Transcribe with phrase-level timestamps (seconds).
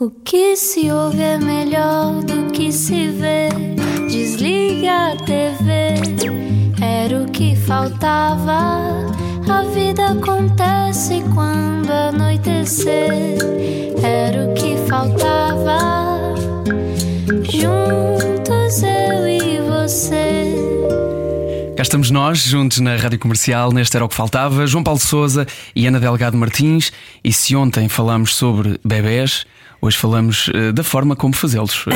[0.00, 3.50] O que se ouve é melhor do que se vê.
[4.08, 5.92] Desliga a TV,
[6.80, 9.04] era o que faltava.
[9.46, 13.36] A vida acontece quando anoitecer,
[14.02, 16.34] era o que faltava.
[17.42, 20.54] Juntos eu e você.
[21.76, 25.46] Cá estamos nós, juntos na Rádio Comercial, neste era o que faltava, João Paulo Souza
[25.76, 26.90] e Ana Delgado Martins.
[27.22, 29.44] E se ontem falámos sobre bebés,
[29.82, 31.86] Hoje falamos uh, da forma como fazê-los.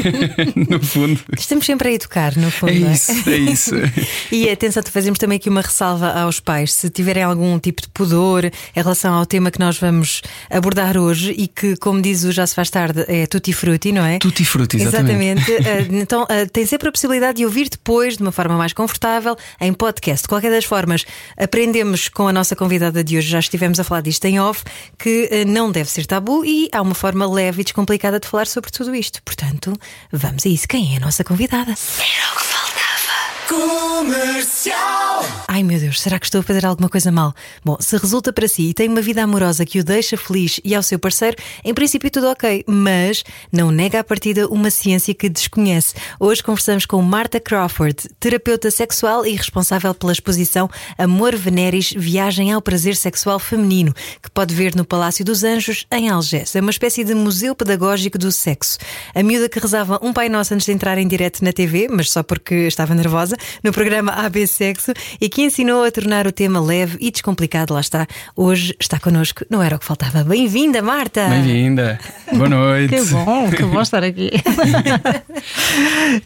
[0.56, 1.20] no fundo.
[1.36, 2.72] Estamos sempre a educar, no fundo.
[2.72, 2.92] É, é?
[2.92, 3.74] isso, é isso.
[4.32, 6.72] e atenção, fazemos também aqui uma ressalva aos pais.
[6.72, 11.34] Se tiverem algum tipo de pudor em relação ao tema que nós vamos abordar hoje
[11.36, 14.18] e que, como diz o Já Se Faz Tarde, é tutti frutti, não é?
[14.18, 15.50] Tutti frutti, exatamente.
[15.50, 15.66] exatamente.
[15.66, 19.36] Eh, então, eh, tem sempre a possibilidade de ouvir depois, de uma forma mais confortável,
[19.60, 20.22] em podcast.
[20.22, 21.04] De qualquer das formas,
[21.36, 24.62] aprendemos com a nossa convidada de hoje, já estivemos a falar disto em off,
[24.96, 28.70] que não deve ser tabu e há uma forma leve e descomplicada de falar sobre
[28.70, 29.22] tudo isto.
[29.22, 29.72] Portanto,
[30.12, 30.66] vamos a isso.
[30.68, 31.72] Quem é a nossa convidada?
[31.72, 32.85] Era o que faltava.
[33.48, 35.24] Comercial.
[35.48, 37.32] Ai meu Deus, será que estou a fazer alguma coisa mal?
[37.64, 40.74] Bom, se resulta para si e tem uma vida amorosa que o deixa feliz e
[40.74, 45.28] ao seu parceiro, em princípio tudo ok, mas não nega à partida uma ciência que
[45.28, 45.94] desconhece.
[46.18, 52.60] Hoje conversamos com Marta Crawford, terapeuta sexual e responsável pela exposição Amor Veneris Viagem ao
[52.60, 56.54] Prazer Sexual Feminino, que pode ver no Palácio dos Anjos, em Algés.
[56.56, 58.78] É uma espécie de museu pedagógico do sexo.
[59.14, 62.10] A miúda que rezava um Pai Nosso antes de entrar em direto na TV, mas
[62.10, 66.60] só porque estava nervosa, no programa AB Sexo e que ensinou a tornar o tema
[66.60, 67.74] leve e descomplicado.
[67.74, 68.06] Lá está.
[68.34, 70.24] Hoje está connosco, não era o que faltava.
[70.24, 71.28] Bem-vinda, Marta!
[71.28, 71.98] Bem-vinda!
[72.32, 72.96] Boa noite!
[72.96, 74.30] que bom, que bom estar aqui.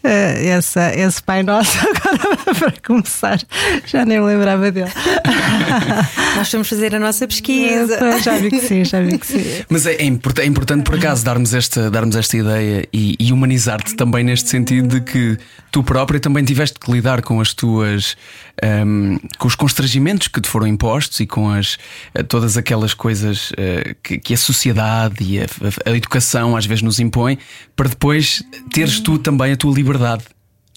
[0.03, 3.39] Eh, essa, esse Pai Nosso, agora para começar,
[3.85, 4.89] já nem me lembrava dele.
[6.35, 8.19] Nós vamos fazer a nossa pesquisa.
[8.19, 9.63] Já vi que sim, já vi que sim.
[9.69, 13.33] Mas é, é, importante, é importante por acaso darmos esta, darmos esta ideia e, e
[13.33, 15.37] humanizar-te também neste sentido de que
[15.71, 18.15] tu própria também tiveste que lidar com as tuas
[18.63, 21.77] um, com os constrangimentos que te foram impostos e com as
[22.13, 25.45] eh, todas aquelas coisas uh, que, que, a sociedade e a,
[25.85, 27.37] a, educação às vezes nos impõe
[27.75, 30.23] para depois teres tu também a tua liberdade,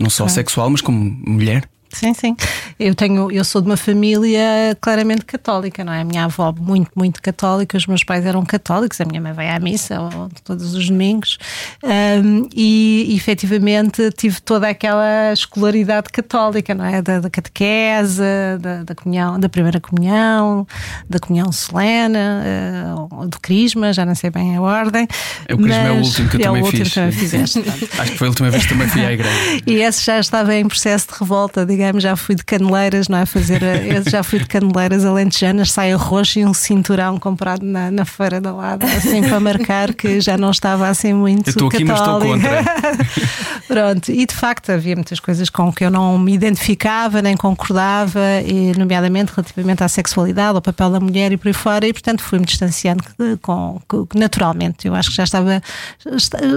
[0.01, 1.69] não só sexual, mas como mulher.
[1.95, 2.37] Sim, sim.
[2.79, 6.01] Eu tenho, eu sou de uma família claramente católica, não é?
[6.01, 9.49] A minha avó muito, muito católica, os meus pais eram católicos, a minha mãe vai
[9.49, 9.97] à missa
[10.43, 11.39] todos os domingos
[11.85, 17.01] um, e efetivamente tive toda aquela escolaridade católica, não é?
[17.01, 18.23] Da, da catequese,
[18.61, 20.67] da, da, comunhão, da primeira comunhão,
[21.09, 25.07] da comunhão solene, uh, do crisma, já não sei bem a ordem.
[25.53, 26.89] O crisma é o último que eu é também o último fiz.
[26.89, 27.65] Que também fizeste.
[27.99, 29.63] Acho que foi a última vez que também fui à igreja.
[29.65, 33.19] e esse já estava em processo de revolta, digamos digamos, já fui de caneleiras, não
[33.19, 33.27] é?
[33.27, 38.05] Fazer a, já fui de caneleiras alentejanas, saia roxa e um cinturão comprado na, na
[38.05, 41.49] feira da lada, assim para marcar que já não estava assim muito.
[41.49, 42.65] Eu estou aqui, mas estou contra.
[43.69, 48.21] Pronto, e de facto havia muitas coisas com que eu não me identificava nem concordava,
[48.47, 52.23] e, nomeadamente relativamente à sexualidade, ao papel da mulher e por aí fora, e portanto
[52.23, 53.03] fui-me distanciando
[53.41, 54.87] com, com, naturalmente.
[54.87, 55.63] Eu acho que já estava,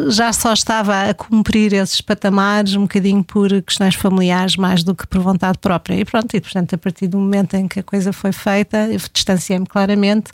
[0.09, 5.06] já só estava a cumprir esses patamares um bocadinho por questões familiares mais do que
[5.09, 5.95] por vontade própria.
[5.95, 8.99] E pronto, e portanto, a partir do momento em que a coisa foi feita, eu
[9.11, 10.31] distanciei-me claramente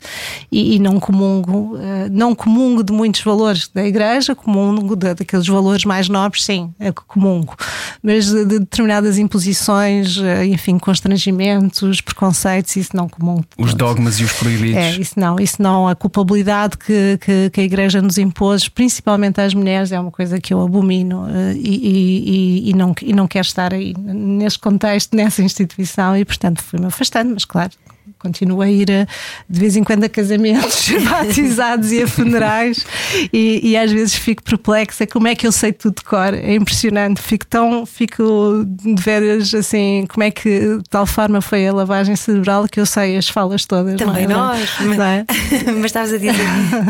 [0.50, 5.46] e, e, não comungo, uh, não comungo de muitos valores da igreja, comungo de, daqueles
[5.46, 7.56] valores mais nobres, sim, é comungo.
[8.02, 13.44] Mas de, de determinadas imposições, uh, enfim, constrangimentos, preconceitos, isso não comungo.
[13.58, 14.76] Os dogmas e os proibidos.
[14.76, 15.88] É, isso não, isso não.
[15.88, 20.40] A culpabilidade que, que, que a igreja nos impôs, principalmente às mulheres, é uma coisa
[20.40, 25.14] que eu abomino uh, e, e, e, não, e não quero estar aí nesse contexto
[25.14, 27.72] nessa instituição e, portanto, fui-me afastando, mas claro,
[28.18, 29.06] continuo a ir a,
[29.48, 32.86] de vez em quando a casamentos, batizados e a funerais
[33.30, 36.54] e, e, às vezes fico perplexa como é que eu sei tudo de cor, é
[36.54, 41.72] impressionante, fico tão, fico de veras assim, como é que de tal forma foi a
[41.72, 43.96] lavagem cerebral que eu sei as falas todas.
[43.96, 44.58] Também não é?
[44.58, 45.26] nós, mas, é?
[45.72, 46.34] mas estavas a dizer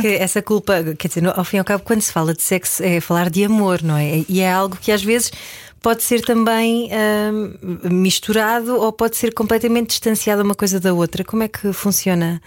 [0.00, 2.82] que essa culpa, quer dizer, ao fim e ao cabo, quando se fala de sexo
[2.84, 4.24] é falar de amor, não é?
[4.28, 5.32] E é algo que às vezes
[5.84, 11.22] pode ser também uh, misturado ou pode ser completamente distanciado uma coisa da outra.
[11.22, 12.40] Como é que funciona?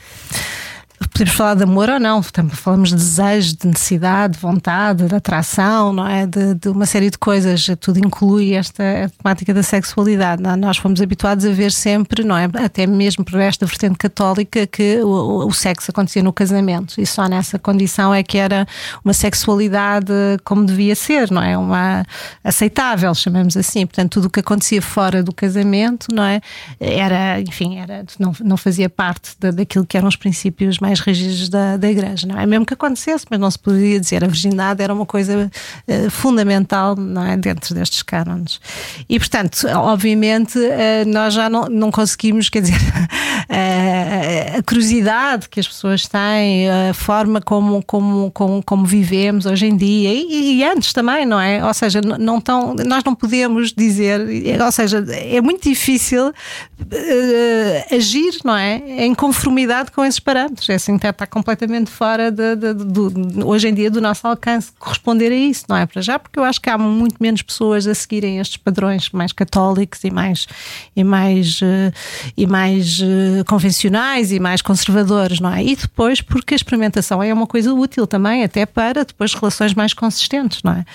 [1.12, 5.94] Podemos falar de amor ou não, falamos de desejo, de necessidade, de vontade, de atração,
[5.94, 6.26] não é?
[6.26, 8.84] De, de, uma série de coisas, tudo inclui esta
[9.18, 10.44] temática da sexualidade.
[10.46, 10.56] É?
[10.56, 12.46] Nós fomos habituados a ver sempre, não é?
[12.64, 17.28] Até mesmo por esta vertente católica, que o, o, sexo acontecia no casamento e só
[17.28, 18.68] nessa condição é que era
[19.04, 21.58] uma sexualidade como devia ser, não é?
[21.58, 22.06] Uma
[22.44, 23.86] aceitável, chamamos assim.
[23.86, 26.42] Portanto, tudo o que acontecia fora do casamento, não é?
[26.80, 31.50] Era, enfim, era, não, não fazia parte da, daquilo que eram os princípios mais rígidos
[31.50, 32.45] da, da Igreja, não é?
[32.45, 34.24] Mesmo que acontecesse, mas não se poderia dizer.
[34.24, 35.50] A virgindade era uma coisa
[35.88, 37.38] uh, fundamental não é?
[37.38, 38.60] dentro destes cânones.
[39.07, 42.78] E, portanto, obviamente, uh, nós já não, não conseguimos, quer dizer,
[44.57, 49.75] a curiosidade que as pessoas têm, a forma como, como, como, como vivemos hoje em
[49.75, 51.63] dia e, e, antes também, não é?
[51.63, 54.22] Ou seja, não tão, nós não podemos dizer,
[54.63, 58.81] ou seja, é muito difícil uh, agir, não é?
[59.06, 60.69] Em conformidade com esses parâmetros.
[60.69, 64.72] É assim, está completamente fora de, de, de, de, hoje em dia do nosso alcance
[64.80, 65.86] corresponder a isso, não é?
[65.86, 69.32] Para já, porque eu acho que há muito menos pessoas a seguirem estes padrões mais
[69.32, 70.48] católicos e mais,
[70.96, 71.94] e mais, uh,
[72.36, 75.64] e mais uh, convencionais e mais conservadores, não é?
[75.64, 79.94] E depois, porque a experimentação é uma coisa útil também, até para depois relações mais
[79.94, 80.86] consistentes, não é?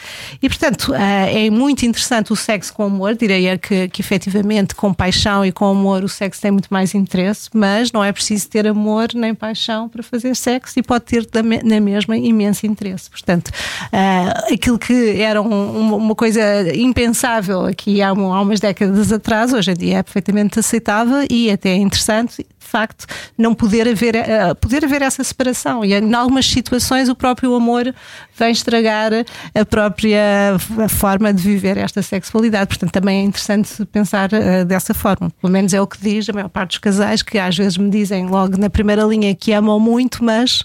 [0.43, 5.44] E portanto, é muito interessante o sexo com amor, diria que, que efetivamente com paixão
[5.44, 9.08] e com amor o sexo tem muito mais interesse, mas não é preciso ter amor
[9.14, 11.28] nem paixão para fazer sexo e pode ter
[11.64, 13.10] na mesma imenso interesse.
[13.10, 16.40] Portanto, uh, aquilo que era um, uma coisa
[16.74, 21.74] impensável aqui há, há umas décadas atrás, hoje em dia é perfeitamente aceitável e até
[21.74, 23.06] interessante de facto,
[23.38, 25.84] não poder haver, uh, poder haver essa separação.
[25.84, 27.94] E em algumas situações o próprio amor
[28.36, 29.12] vem estragar
[29.54, 30.56] a própria
[30.88, 32.66] forma de viver esta sexualidade.
[32.66, 35.30] Portanto, também é interessante pensar uh, dessa forma.
[35.40, 37.90] Pelo menos é o que diz a maior parte dos casais, que às vezes me
[37.90, 40.64] dizem logo na primeira linha que amam muito, mas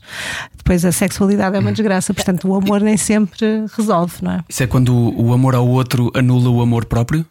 [0.56, 2.14] depois a sexualidade é uma desgraça.
[2.14, 4.40] Portanto, o amor nem sempre resolve, não é?
[4.50, 7.26] Isso é quando o amor ao outro anula o amor próprio?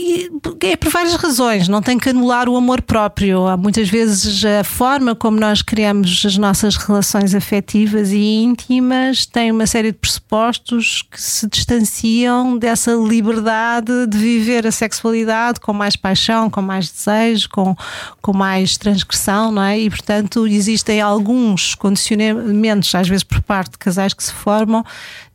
[0.00, 0.30] E
[0.62, 3.48] é por várias razões, não tem que anular o amor próprio.
[3.48, 9.50] Há muitas vezes a forma como nós criamos as nossas relações afetivas e íntimas tem
[9.50, 15.96] uma série de pressupostos que se distanciam dessa liberdade de viver a sexualidade com mais
[15.96, 17.74] paixão, com mais desejo, com,
[18.22, 19.80] com mais transgressão, não é?
[19.80, 24.84] E portanto existem alguns condicionamentos, às vezes por parte de casais que se formam,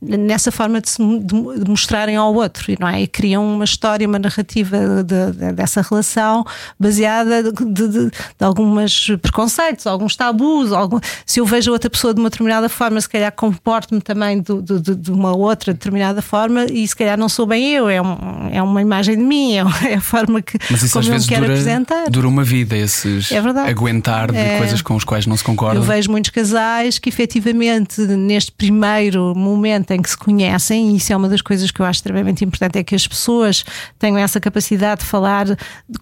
[0.04, 3.02] nessa forma de se de mostrarem ao outro, não é?
[3.02, 6.44] E criam uma história, uma narrativa de, de, dessa relação
[6.78, 8.10] baseada de,
[8.40, 10.72] alguns preconceitos, alguns tabus.
[10.72, 15.10] Algum, se eu vejo outra pessoa de uma determinada forma, se calhar comporto-me também de,
[15.10, 18.80] uma outra determinada forma e se calhar não sou bem eu, é, um, é uma
[18.80, 21.54] imagem de mim, é, é a forma que Mas isso como às vezes quero dura,
[21.54, 22.10] apresentar.
[22.10, 25.78] Dura uma vida, esses é aguentar de é, coisas com os quais não se concorda.
[25.78, 31.12] Eu vejo muitos casais que efetivamente neste primeiro momento em que se conhecem, e isso
[31.12, 33.64] é uma das coisas que eu acho extremamente importante, é que as pessoas
[33.98, 35.46] tenham essa capacidade de falar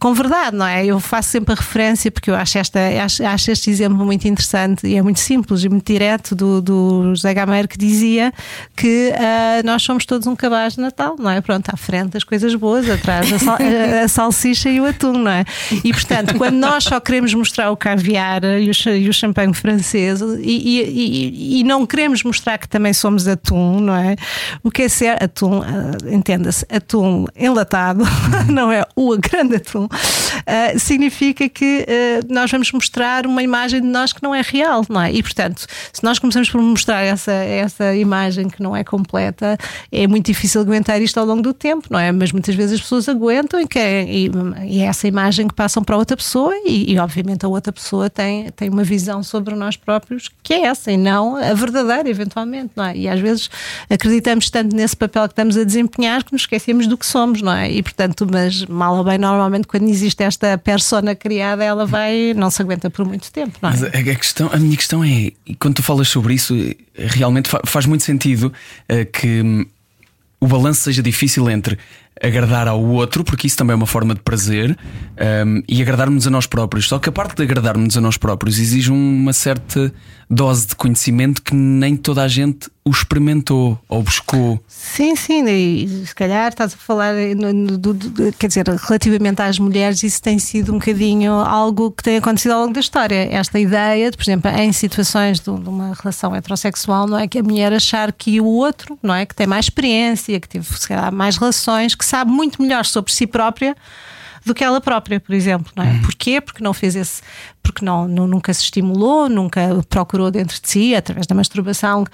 [0.00, 0.84] com verdade, não é?
[0.84, 4.86] Eu faço sempre a referência porque eu acho, esta, acho, acho este exemplo muito interessante
[4.86, 8.32] e é muito simples e muito direto do, do José Gameiro que dizia
[8.76, 11.40] que uh, nós somos todos um cabaz de Natal, não é?
[11.40, 15.12] Pronto, à frente as coisas boas, atrás a, sal, a, a, salsicha e o atum,
[15.12, 15.44] não é?
[15.84, 20.20] E portanto, quando nós só queremos mostrar o caviar e o, e o champanhe francês
[20.20, 24.16] e, e, e, e, não queremos mostrar que também somos atum, não é?
[24.62, 25.62] O que é ser atum, uh,
[26.10, 28.04] entenda-se, atum enlatado
[28.48, 33.86] não é o grande atum, uh, significa que uh, nós vamos mostrar uma imagem de
[33.86, 35.12] nós que não é real, não é?
[35.12, 39.58] E portanto, se nós começamos por mostrar essa, essa imagem que não é completa,
[39.90, 42.12] é muito difícil aguentar isto ao longo do tempo, não é?
[42.12, 44.30] Mas muitas vezes as pessoas aguentam e, querem,
[44.66, 48.08] e é essa imagem que passam para outra pessoa e, e, obviamente a outra pessoa
[48.08, 52.72] tem, tem uma visão sobre nós próprios que é essa e não a verdadeira, eventualmente,
[52.76, 52.96] não é?
[52.96, 53.50] E às vezes
[53.88, 57.52] acreditamos tanto nesse papel que estamos a desempenhar que nos esquecemos do que somos, não
[57.52, 57.70] é?
[57.70, 62.50] E portanto, mas mal ou bem, normalmente, quando existe esta persona criada, ela vai, não
[62.50, 63.58] se aguenta por muito tempo.
[63.60, 63.72] Não é?
[63.72, 66.54] Mas a, questão, a minha questão é, quando tu falas sobre isso,
[66.96, 68.52] realmente faz muito sentido
[68.90, 69.66] uh, que hum,
[70.40, 71.78] o balanço seja difícil entre
[72.22, 74.78] agradar ao outro, porque isso também é uma forma de prazer,
[75.46, 76.88] um, e agradarmos a nós próprios.
[76.88, 79.92] Só que a parte de agradarmos a nós próprios exige uma certa
[80.30, 84.60] dose de conhecimento que nem toda a gente o experimentou ou buscou.
[84.66, 87.94] Sim, sim, e se calhar estás a falar, no, no, do,
[88.36, 92.62] quer dizer, relativamente às mulheres, isso tem sido um bocadinho algo que tem acontecido ao
[92.62, 93.28] longo da história.
[93.30, 97.38] Esta ideia, de, por exemplo, em situações de, de, uma relação heterossexual, não é que
[97.38, 100.88] a mulher achar que o outro, não é, que tem mais experiência, que teve se
[100.88, 103.74] calhar, mais relações, que sabe muito melhor sobre si própria
[104.44, 105.92] do que ela própria, por exemplo, não é?
[105.92, 106.02] Uhum.
[106.02, 106.42] Porquê?
[106.42, 107.22] Porque não fez esse
[107.62, 112.04] porque não, nunca se estimulou, nunca procurou dentro de si, através da masturbação,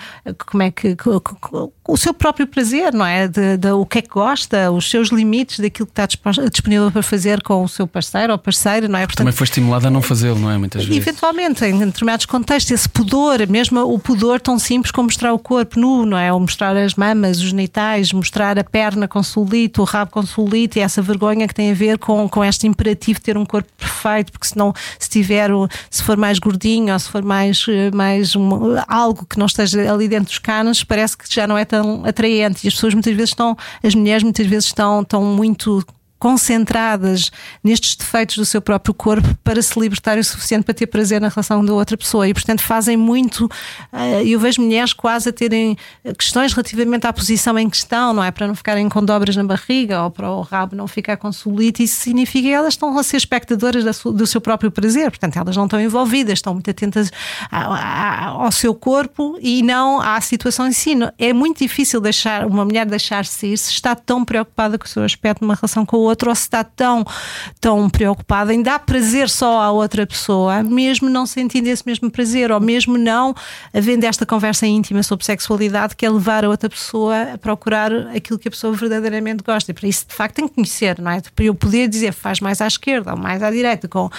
[0.47, 0.97] como é que
[1.87, 3.27] o seu próprio prazer, não é?
[3.27, 6.07] De, de, o que é que gosta, os seus limites daquilo que está
[6.51, 9.07] disponível para fazer com o seu parceiro ou parceira, não é?
[9.07, 10.59] Portanto, Também foi estimulada a não fazê-lo, não é?
[10.59, 11.01] Muitas vezes.
[11.01, 15.81] Eventualmente, em determinados contextos, esse pudor, mesmo o pudor tão simples como mostrar o corpo
[15.81, 16.31] nu, não é?
[16.31, 20.77] Ou mostrar as mamas, os genitais, mostrar a perna com solito, o rabo com solito
[20.77, 23.69] e essa vergonha que tem a ver com, com este imperativo de ter um corpo
[23.79, 25.51] perfeito, porque senão, se tiver tiver,
[25.91, 27.65] se for mais gordinho ou se for mais,
[27.95, 28.51] mais um,
[28.87, 32.67] algo que não esteja ali dentro dos canos, parece que já não é tão atraente.
[32.67, 35.85] E as pessoas muitas vezes estão, as mulheres muitas vezes estão, estão muito
[36.19, 37.31] concentradas
[37.63, 41.29] nestes defeitos do seu próprio corpo para se libertar o suficiente para ter prazer na
[41.29, 42.29] relação da outra pessoa.
[42.29, 43.49] E portanto fazem muito
[43.93, 45.77] eh, eu vejo mulheres quase a terem
[46.19, 48.31] questões relativamente à posição em questão não é?
[48.31, 51.83] Para não ficarem com dobras na barriga ou para o rabo não ficar com solite
[51.83, 55.11] isso significa que elas estão a ser espectadoras do seu próprio prazer.
[55.11, 57.11] Portanto elas não estão envolvidas estão muito atentas
[57.51, 60.95] ao seu corpo e não à situação em si.
[61.19, 65.03] É muito difícil deixar uma mulher deixar-se ir se está tão preocupada com o seu
[65.05, 67.05] aspecto numa relação com o outro ou se está tão,
[67.61, 72.51] tão preocupada em dar prazer só à outra pessoa, mesmo não sentindo esse mesmo prazer,
[72.51, 73.35] ou mesmo não
[73.73, 78.39] havendo esta conversa íntima sobre sexualidade que é levar a outra pessoa a procurar aquilo
[78.39, 79.71] que a pessoa verdadeiramente gosta.
[79.71, 81.21] E para isso, de facto, tem que conhecer, não é?
[81.35, 84.11] Para eu poder dizer faz mais à esquerda ou mais à direita, com,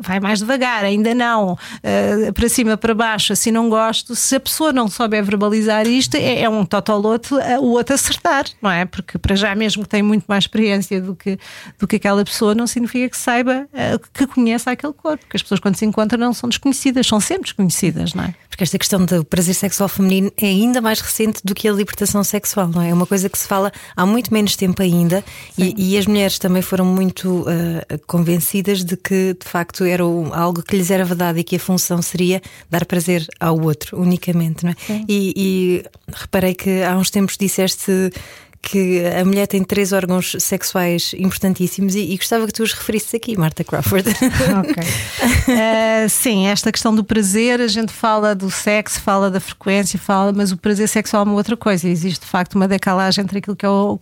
[0.00, 4.14] vai mais devagar, ainda não, uh, para cima, para baixo, assim não gosto.
[4.14, 8.44] Se a pessoa não souber verbalizar isto, é, é um totolote uh, o outro acertar,
[8.60, 8.84] não é?
[8.84, 11.33] Porque para já mesmo que tem muito mais experiência do que
[11.78, 15.18] do que aquela pessoa, não significa que saiba, uh, que conheça aquele corpo.
[15.24, 18.34] Porque as pessoas, quando se encontram, não são desconhecidas, são sempre desconhecidas, não é?
[18.48, 22.22] Porque esta questão do prazer sexual feminino é ainda mais recente do que a libertação
[22.22, 22.90] sexual, não é?
[22.90, 25.24] É uma coisa que se fala há muito menos tempo ainda
[25.58, 30.62] e, e, as mulheres também foram muito uh, convencidas de que, de facto, era algo
[30.62, 34.70] que lhes era verdade e que a função seria dar prazer ao outro unicamente, não
[34.70, 34.74] é?
[35.08, 38.12] E, e reparei que há uns tempos disseste
[38.64, 43.14] que a mulher tem três órgãos sexuais importantíssimos e, e gostava que tu os referisses
[43.14, 44.08] aqui, Marta Crawford.
[44.08, 44.82] ok.
[44.82, 50.32] Uh, sim, esta questão do prazer, a gente fala do sexo, fala da frequência, fala,
[50.32, 51.86] mas o prazer sexual é uma outra coisa.
[51.86, 53.98] Existe de facto uma decalagem entre aquilo que é o,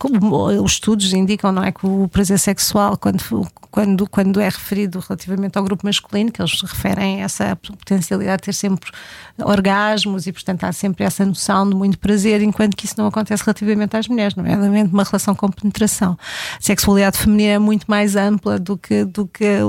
[0.63, 1.71] os estudos indicam, não é?
[1.71, 3.21] Que o prazer sexual, quando,
[3.69, 8.45] quando, quando é referido relativamente ao grupo masculino, que eles referem a essa potencialidade de
[8.45, 8.91] ter sempre
[9.37, 13.43] orgasmos e, portanto, há sempre essa noção de muito prazer, enquanto que isso não acontece
[13.43, 14.52] relativamente às mulheres, não é?
[14.55, 16.17] Nomeadamente uma relação com penetração.
[16.57, 19.59] A sexualidade feminina é muito mais ampla do que, do que,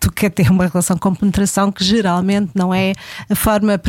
[0.00, 2.92] do que ter uma relação com penetração, que geralmente não é
[3.28, 3.80] a forma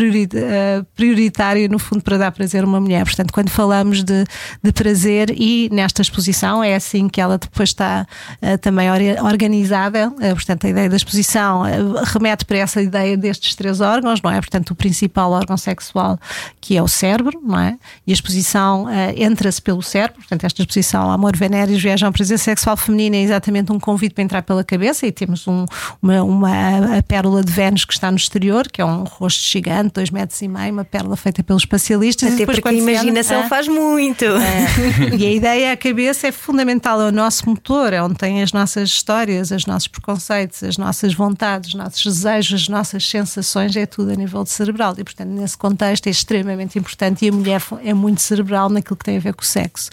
[0.96, 3.04] prioritária, no fundo, para dar prazer a uma mulher.
[3.06, 4.26] Portanto, quando falamos de,
[4.62, 8.06] de prazer e nesta exposição, é assim que ela depois está
[8.42, 8.90] uh, também
[9.22, 10.10] organizada.
[10.10, 11.64] Uh, portanto, a ideia da exposição
[12.06, 14.40] remete para essa ideia destes três órgãos, não é?
[14.40, 16.20] Portanto, o principal órgão sexual,
[16.60, 17.78] que é o cérebro, não é?
[18.06, 22.76] E a exposição entre entra-se pelo cérebro, portanto, esta exposição Amor Venéreos Viajam Presença Sexual
[22.76, 25.66] Feminina é exatamente um convite para entrar pela cabeça e temos um,
[26.02, 29.94] uma, uma a pérola de Vênus que está no exterior, que é um rosto gigante,
[29.94, 32.30] dois metros e meio, uma pérola feita pelos especialistas.
[32.30, 34.26] Até depois, porque a imaginação entra, faz muito.
[34.26, 38.42] É, e a ideia, a cabeça é fundamental, é o nosso motor, é onde tem
[38.42, 43.76] as nossas histórias, os nossos preconceitos, as nossas vontades, os nossos desejos, as nossas sensações,
[43.76, 44.96] é tudo a nível de cerebral.
[44.98, 49.06] E, portanto, nesse contexto é extremamente importante e a mulher é muito cerebral naquilo que
[49.06, 49.90] tem a ver com o sexo.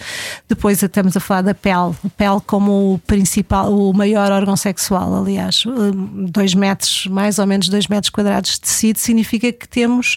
[0.49, 5.15] Depois estamos a falar da pele, a pele como o principal, o maior órgão sexual,
[5.15, 10.17] aliás, hum, dois metros, mais ou menos dois metros quadrados de tecido, significa que temos,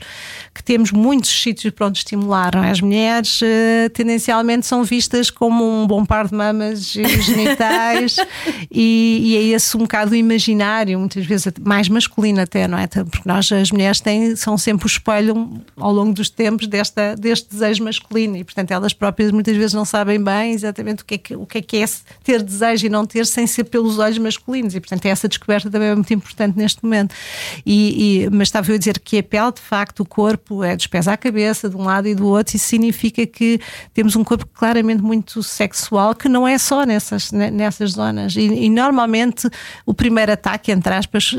[0.54, 2.56] que temos muitos sítios para onde estimular.
[2.56, 2.70] É?
[2.70, 8.18] As mulheres uh, tendencialmente são vistas como um bom par de mamas e genitais
[8.72, 12.88] e, e, é esse um bocado imaginário, muitas vezes mais masculino até, não é?
[12.88, 17.50] Porque nós, as mulheres, têm, são sempre o espelho ao longo dos tempos desta, deste
[17.50, 21.16] desejo masculino e, portanto, elas próprias próprias muitas vezes não sabem bem exatamente o que
[21.16, 21.86] é que, o que, é, que é
[22.24, 24.76] ter desejo e não ter sem ser pelos olhos masculinos.
[24.76, 27.16] E, portanto, essa descoberta também é muito importante neste momento.
[27.66, 30.76] E, e, mas estava eu a dizer que a pele, de facto, o corpo é
[30.76, 33.60] dos pés à cabeça, de um lado e do outro, isso significa que
[33.94, 38.36] temos um corpo claramente muito sexual, que não é só nessas, nessas zonas.
[38.36, 39.50] E, e normalmente
[39.86, 41.38] o primeiro ataque, entre aspas, uh,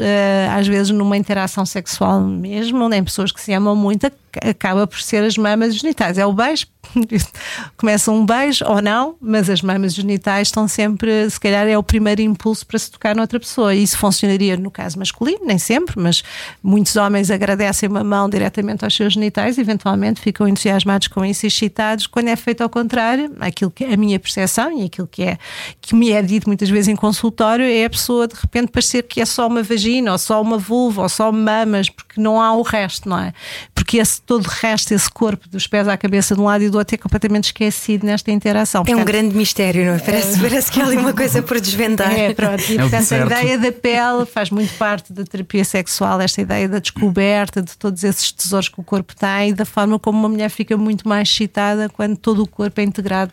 [0.57, 4.07] às vezes numa interação sexual mesmo, em pessoas que se amam muito,
[4.43, 6.19] acaba por ser as mamas genitais.
[6.19, 6.67] É o beijo,
[7.77, 11.83] começa um beijo ou não, mas as mamas genitais estão sempre, se calhar é o
[11.83, 13.75] primeiro impulso para se tocar noutra pessoa.
[13.75, 16.23] E isso funcionaria no caso masculino, nem sempre, mas
[16.63, 22.07] muitos homens agradecem uma mão diretamente aos seus genitais, eventualmente ficam entusiasmados com isso, excitados.
[22.07, 25.39] Quando é feito ao contrário, aquilo que é a minha percepção e aquilo que é
[25.81, 29.21] que me é dito muitas vezes em consultório é a pessoa de repente parecer que
[29.21, 32.63] é só uma vagina, ou só uma vulva, ou só mamas, porque não há o
[32.63, 33.33] resto, não é?
[33.75, 36.69] Porque esse todo o resto, esse corpo, dos pés à cabeça de um lado e
[36.69, 38.83] do outro, é completamente esquecido nesta interação.
[38.83, 39.99] Portanto, é um grande mistério, não é?
[40.01, 40.43] Parece, é...
[40.43, 42.13] parece que há ali uma coisa por desvendar.
[42.13, 42.61] É, pronto.
[42.69, 46.69] E, é portanto, a ideia da pele faz muito parte da terapia sexual, esta ideia
[46.69, 50.29] da descoberta de todos esses tesouros que o corpo tem e da forma como uma
[50.29, 53.33] mulher fica muito mais excitada quando todo o corpo é integrado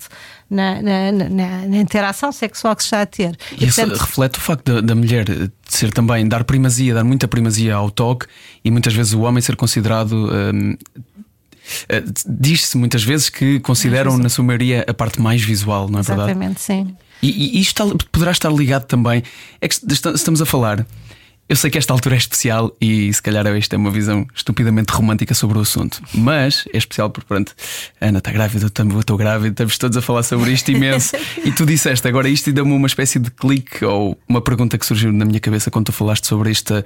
[0.54, 3.36] na, na, na, na interação sexual que se está a ter.
[3.52, 5.26] E, e isso portanto, reflete o facto da, da mulher
[5.68, 8.28] ser também dar primazia, dar muita primazia ao toque
[8.64, 10.14] e muitas vezes o homem ser considerado.
[10.14, 10.78] Hum,
[11.88, 16.02] eh, diz-se muitas vezes que consideram, na sua maioria, a parte mais visual, não é
[16.02, 16.52] Exatamente, verdade?
[16.58, 16.98] Exatamente, sim.
[17.22, 19.24] E, e isto poderá estar ligado também.
[19.62, 19.76] É que
[20.14, 20.86] estamos a falar.
[21.54, 24.92] Eu sei que esta altura é especial e se calhar esta é uma visão estupidamente
[24.92, 27.54] romântica sobre o assunto, mas é especial porque, pronto,
[28.02, 31.16] Ana está grávida, eu estou grávida, estamos todos a falar sobre isto imenso.
[31.46, 34.84] e tu disseste agora isto e deu-me uma espécie de clique ou uma pergunta que
[34.84, 36.84] surgiu na minha cabeça quando tu falaste sobre esta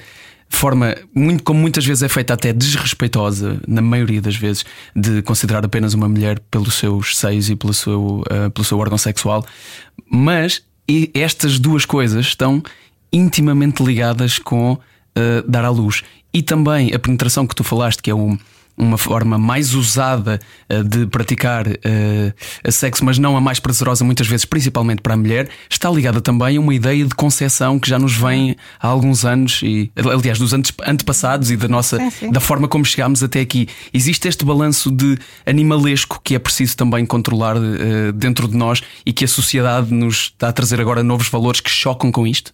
[0.50, 5.64] forma, muito, como muitas vezes é feita até desrespeitosa, na maioria das vezes, de considerar
[5.64, 9.46] apenas uma mulher pelos seus seios e pelo seu, uh, pelo seu órgão sexual.
[10.12, 10.62] Mas
[11.14, 12.62] estas duas coisas estão
[13.12, 14.80] intimamente ligadas com uh,
[15.48, 16.04] dar à luz.
[16.34, 18.38] E também a penetração que tu falaste, que é um
[18.78, 20.40] uma forma mais usada
[20.72, 25.18] uh, de praticar uh, sexo, mas não a mais prazerosa, muitas vezes, principalmente para a
[25.18, 29.26] mulher, está ligada também a uma ideia de concepção que já nos vem há alguns
[29.26, 31.98] anos, e aliás, dos antepassados e da nossa
[32.32, 33.68] da forma como chegámos até aqui.
[33.92, 39.12] Existe este balanço de animalesco que é preciso também controlar uh, dentro de nós e
[39.12, 42.54] que a sociedade nos está a trazer agora novos valores que chocam com isto?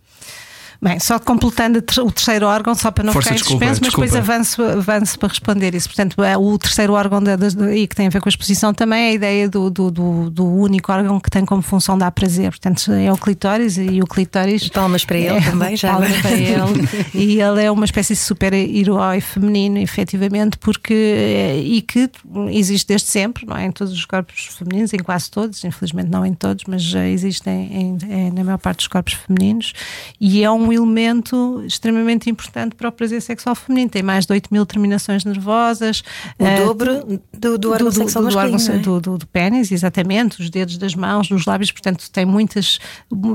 [0.83, 3.87] Bem, só completando o terceiro órgão, só para não Força, ficar em desculpa, suspenso, mas
[3.87, 4.05] desculpa.
[4.05, 5.87] depois avanço, avanço para responder isso.
[5.87, 8.73] Portanto, é o terceiro órgão da, da, e que tem a ver com a exposição
[8.73, 12.11] também é a ideia do, do, do, do, único órgão que tem como função dar
[12.11, 12.49] prazer.
[12.49, 14.67] Portanto, é o clitóris e o clitóris.
[14.67, 15.93] Palmas para ele é, também, já.
[15.93, 16.89] Palmas para ele.
[17.15, 21.63] e ele é uma espécie de super-herói feminino, efetivamente, porque.
[21.63, 22.09] E que
[22.49, 23.67] existe desde sempre, não é?
[23.67, 27.49] Em todos os corpos femininos, em quase todos, infelizmente não em todos, mas já existe
[27.49, 29.71] em, em, na maior parte dos corpos femininos.
[30.19, 33.89] E é um elemento extremamente importante para o prazer sexual feminino.
[33.89, 36.03] Tem mais de 8 mil terminações nervosas.
[36.39, 39.01] O uh, dobro do, do órgão do, sexual do, masculino, do, é?
[39.01, 42.79] do, do, pênis, exatamente, os dedos das mãos, dos lábios, portanto tem muitas.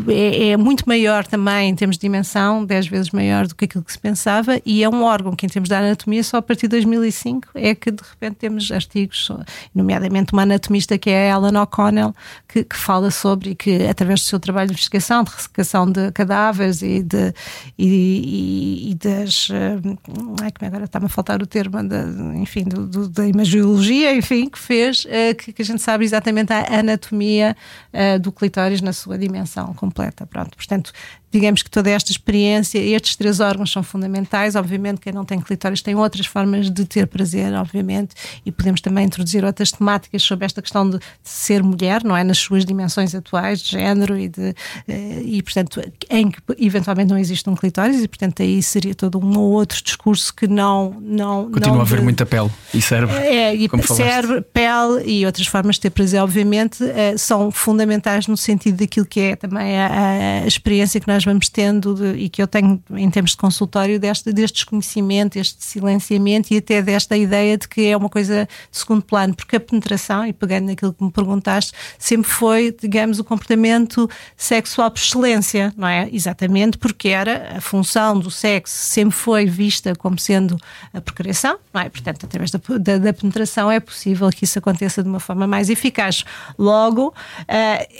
[0.08, 3.84] É, é, muito maior também em termos de dimensão, 10 vezes maior do que aquilo
[3.84, 6.62] que se pensava, e é um órgão que, em termos de anatomia, só a partir
[6.62, 9.30] de 2005 é que de repente temos artigos,
[9.74, 12.14] nomeadamente uma anatomista que é a Ellen O'Connell,
[12.46, 16.10] que, que fala sobre e que, através do seu trabalho de investigação, de ressecação de
[16.12, 17.27] cadáveres e de
[17.78, 19.48] e, e, e das.
[20.42, 22.04] Ai, como é agora está-me a faltar o termo, da,
[22.36, 26.52] enfim, do, do, da imagiologia, enfim, que fez uh, que, que, a gente sabe exatamente
[26.52, 27.56] a anatomia
[27.92, 30.26] uh, do clitóris na sua dimensão completa.
[30.26, 30.92] Pronto, portanto,
[31.30, 34.56] digamos que toda esta experiência, estes três órgãos são fundamentais.
[34.56, 38.14] Obviamente, quem não tem clitóris tem outras formas de ter prazer, obviamente,
[38.44, 42.24] e podemos também introduzir outras temáticas sobre esta questão de, ser mulher, não é?
[42.24, 44.54] Nas suas dimensões atuais, de género e de.
[44.86, 49.18] Eh, e, portanto, em que eventualmente não existe um clitóris, e, portanto, aí seria todo
[49.18, 50.96] um ou outro discurso que não.
[51.00, 53.16] não Continua não a haver de, muita pele e cérebro.
[53.16, 58.36] É, e cérebro, pele e outras formas de ter prazer, obviamente, eh, são fundamentais no
[58.36, 62.28] sentido daquilo que é também a, a experiência que nós nós vamos tendo de, e
[62.28, 67.16] que eu tenho em termos de consultório deste, deste desconhecimento, este silenciamento e até desta
[67.16, 70.92] ideia de que é uma coisa de segundo plano, porque a penetração, e pegando naquilo
[70.92, 76.08] que me perguntaste, sempre foi, digamos, o comportamento sexual por excelência, não é?
[76.12, 80.56] Exatamente porque era a função do sexo, sempre foi vista como sendo
[80.94, 81.88] a procriação, não é?
[81.88, 85.68] Portanto, através da, da, da penetração é possível que isso aconteça de uma forma mais
[85.68, 86.24] eficaz.
[86.56, 87.14] Logo, uh,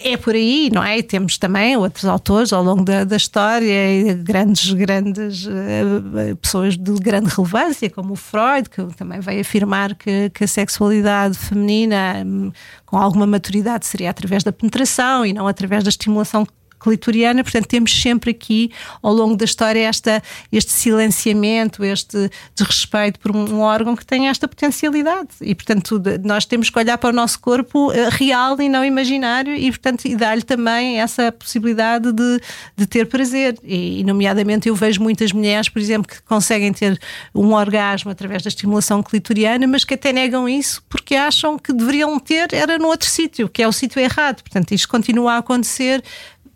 [0.04, 0.98] é por aí, não é?
[0.98, 6.92] E temos também outros autores ao longo da, da história, grandes, grandes uh, pessoas de
[6.94, 12.53] grande relevância, como o Freud, que também vai afirmar que, que a sexualidade feminina um,
[12.87, 16.47] com alguma maturidade seria através da penetração e não através da estimulação
[16.79, 18.71] clitoriana, portanto temos sempre aqui
[19.03, 24.47] ao longo da história esta, este silenciamento, este desrespeito por um órgão que tem esta
[24.47, 25.29] potencialidade.
[25.41, 29.55] E portanto nós temos que olhar para o nosso corpo eh, real e não imaginário
[29.55, 32.41] e portanto e dar-lhe também essa possibilidade de,
[32.77, 33.57] de ter prazer.
[33.62, 36.99] E, nomeadamente eu vejo muitas mulheres, por exemplo, que conseguem ter
[37.35, 42.19] um orgasmo através da estimulação clitoriana, mas que até negam isso porque acham que deveriam
[42.19, 46.03] ter era no outro sítio, que é o sítio errado, portanto isto continua a acontecer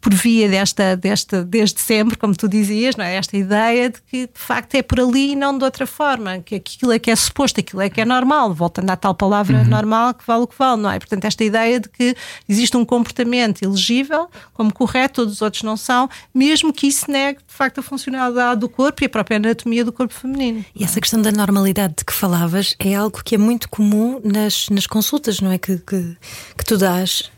[0.03, 3.15] por via desta, desta, desde sempre, como tu dizias, não é?
[3.15, 6.57] esta ideia de que de facto é por ali e não de outra forma, que
[6.57, 9.65] aquilo é que é suposto, aquilo é que é normal, voltando à tal palavra uhum.
[9.65, 10.99] normal que vale o que vale, não é?
[10.99, 12.17] Portanto, esta ideia de que
[12.49, 17.39] existe um comportamento elegível como correto, todos os outros não são, mesmo que isso negue
[17.39, 20.65] de facto a funcionalidade do corpo e a própria anatomia do corpo feminino.
[20.75, 24.69] E essa questão da normalidade de que falavas é algo que é muito comum nas,
[24.69, 25.59] nas consultas, não é?
[25.59, 26.17] Que, que,
[26.59, 27.31] que tu dás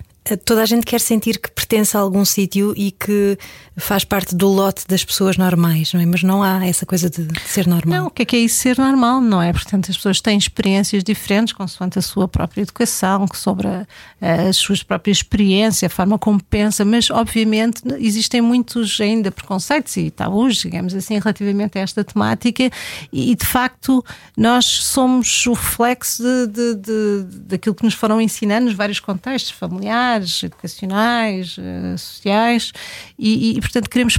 [0.45, 3.39] toda a gente quer sentir que pertence a algum sítio e que
[3.77, 6.07] faz parte do lote das pessoas normais, não é?
[6.07, 7.99] Mas não há essa coisa de, de ser normal.
[7.99, 9.53] Não, o que é que é isso ser normal, não é?
[9.53, 13.87] Portanto, as pessoas têm experiências diferentes consoante a sua própria educação, sobre a,
[14.21, 20.11] as suas próprias experiências, a forma como pensa, mas obviamente existem muitos ainda preconceitos e
[20.11, 22.71] tabus, digamos assim, relativamente a esta temática
[23.13, 24.05] e de facto
[24.37, 29.51] nós somos o reflexo de, de, de, daquilo que nos foram ensinando nos vários contextos
[29.51, 32.73] familiares, educacionais, eh, sociais
[33.19, 34.19] e, e portanto, queremos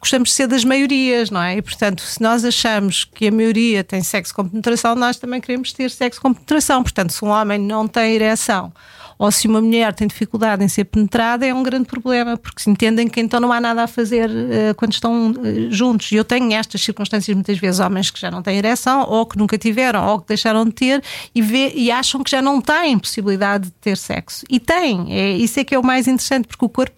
[0.00, 1.56] gostamos de ser das maiorias, não é?
[1.56, 5.72] E, portanto, se nós achamos que a maioria tem sexo com penetração, nós também queremos
[5.72, 6.82] ter sexo com penetração.
[6.82, 8.72] Portanto, se um homem não tem ereção
[9.18, 12.70] ou se uma mulher tem dificuldade em ser penetrada, é um grande problema, porque se
[12.70, 16.12] entendem que então não há nada a fazer uh, quando estão uh, juntos.
[16.12, 19.36] E eu tenho estas circunstâncias muitas vezes, homens que já não têm ereção, ou que
[19.36, 21.02] nunca tiveram, ou que deixaram de ter,
[21.34, 24.44] e, vê, e acham que já não têm possibilidade de ter sexo.
[24.48, 26.96] E têm, é, isso é que é o mais interessante, porque o corpo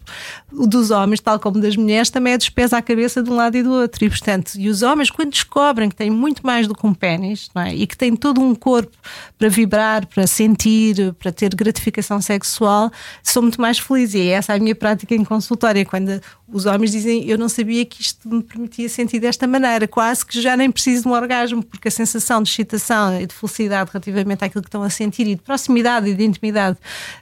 [0.53, 3.63] dos homens, tal como das mulheres, também é despesa à cabeça de um lado e
[3.63, 4.05] do outro.
[4.05, 7.49] E, portanto, e os homens, quando descobrem que têm muito mais do que um pênis,
[7.55, 7.75] é?
[7.75, 8.97] e que têm todo um corpo
[9.39, 12.91] para vibrar, para sentir, para ter gratificação sexual,
[13.23, 14.15] sou muito mais feliz.
[14.15, 15.85] E é essa a minha prática em consultório.
[15.85, 16.19] Quando
[16.49, 20.41] os homens dizem eu não sabia que isto me permitia sentir desta maneira, quase que
[20.41, 24.43] já nem preciso de um orgasmo, porque a sensação de excitação e de felicidade relativamente
[24.45, 26.79] àquilo que estão a sentir e de proximidade e de intimidade,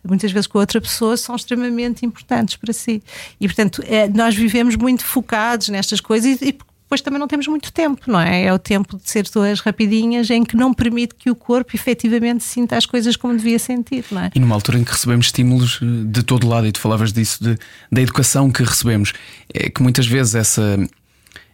[0.07, 3.03] muitas vezes com outra pessoa, são extremamente importantes para si.
[3.41, 6.57] E portanto, é, nós vivemos muito focados nestas coisas e
[6.89, 8.45] depois também não temos muito tempo, não é?
[8.45, 12.43] É o tempo de ser duas rapidinhas em que não permite que o corpo efetivamente
[12.43, 14.31] sinta as coisas como devia sentir, não é?
[14.35, 17.45] E numa altura em que recebemos estímulos eh, de todo lado, e tu falavas disso,
[17.45, 17.59] de,
[17.93, 19.13] da educação que recebemos,
[19.53, 20.79] é que muitas vezes essa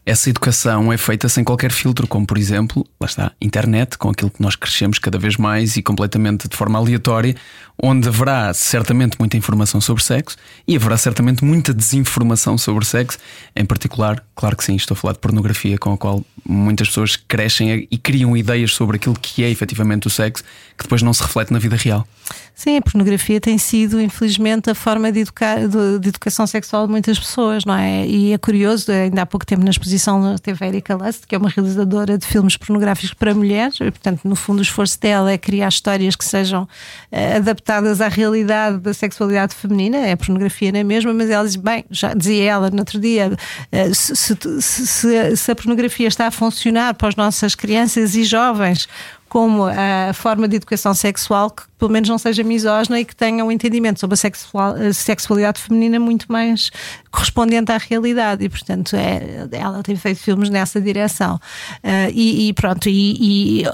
[0.07, 4.31] essa educação é feita sem qualquer filtro, como por exemplo, lá está, internet, com aquilo
[4.31, 7.35] que nós crescemos cada vez mais e completamente de forma aleatória,
[7.83, 10.37] onde haverá certamente muita informação sobre sexo
[10.69, 13.19] e haverá certamente muita desinformação sobre sexo,
[13.57, 17.17] em particular, claro que sim, estou a falar de pornografia, com a qual muitas pessoas
[17.17, 20.45] crescem e criam ideias sobre aquilo que é efetivamente o sexo,
[20.77, 22.07] que depois não se reflete na vida real.
[22.55, 26.93] Sim, a pornografia tem sido, infelizmente, a forma de, educar, de, de, educação sexual de
[26.93, 28.07] muitas pessoas, não é?
[28.07, 31.39] E é curioso, ainda há pouco tempo na exposição teve a Erika Lust, que é
[31.39, 35.37] uma realizadora de filmes pornográficos para mulheres, e, portanto, no fundo, o esforço dela é
[35.37, 40.85] criar histórias que sejam uh, adaptadas à realidade da sexualidade feminina, é pornografia não é
[40.85, 45.37] mesmo, mas ela diz, bem, já dizia ela no outro dia, uh, se, se, se,
[45.37, 48.89] se a pornografia está a funcionar para as nossas crianças e jovens
[49.35, 53.45] como a forma de educação sexual que pelo menos não seja misógina e que tenha
[53.45, 56.71] um entendimento sobre a, sexual, a sexualidade feminina muito mais
[57.11, 58.45] correspondente à realidade.
[58.45, 61.35] E portanto é, ela tem feito filmes nessa direção.
[61.83, 63.65] Uh, e, e, pronto e, e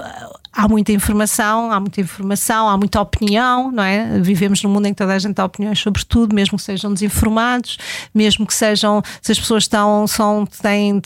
[0.53, 4.19] há muita informação, há muita informação, há muita opinião, não é?
[4.19, 6.93] Vivemos num mundo em que toda a gente tem opiniões sobre tudo, mesmo que sejam
[6.93, 7.77] desinformados,
[8.13, 11.01] mesmo que sejam, se as pessoas estão, são, têm,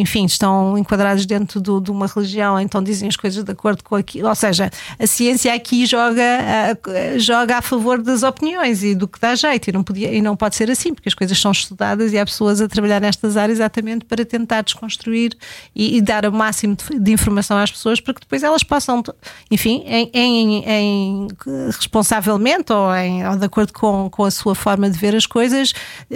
[0.00, 3.94] enfim, estão enquadradas dentro do, de uma religião, então dizem as coisas de acordo com
[3.94, 4.28] aquilo.
[4.28, 9.20] Ou seja, a ciência aqui joga, a, joga a favor das opiniões e do que
[9.20, 12.12] dá jeito, e não, podia, e não pode ser assim, porque as coisas são estudadas
[12.12, 15.36] e há pessoas a trabalhar nestas áreas exatamente para tentar desconstruir
[15.74, 18.79] e, e dar o máximo de, de informação às pessoas para que depois elas possam
[18.80, 19.02] possam,
[19.50, 21.28] enfim, em, em, em
[21.76, 25.72] responsavelmente ou, em, ou, de acordo com, com a sua forma de ver as coisas,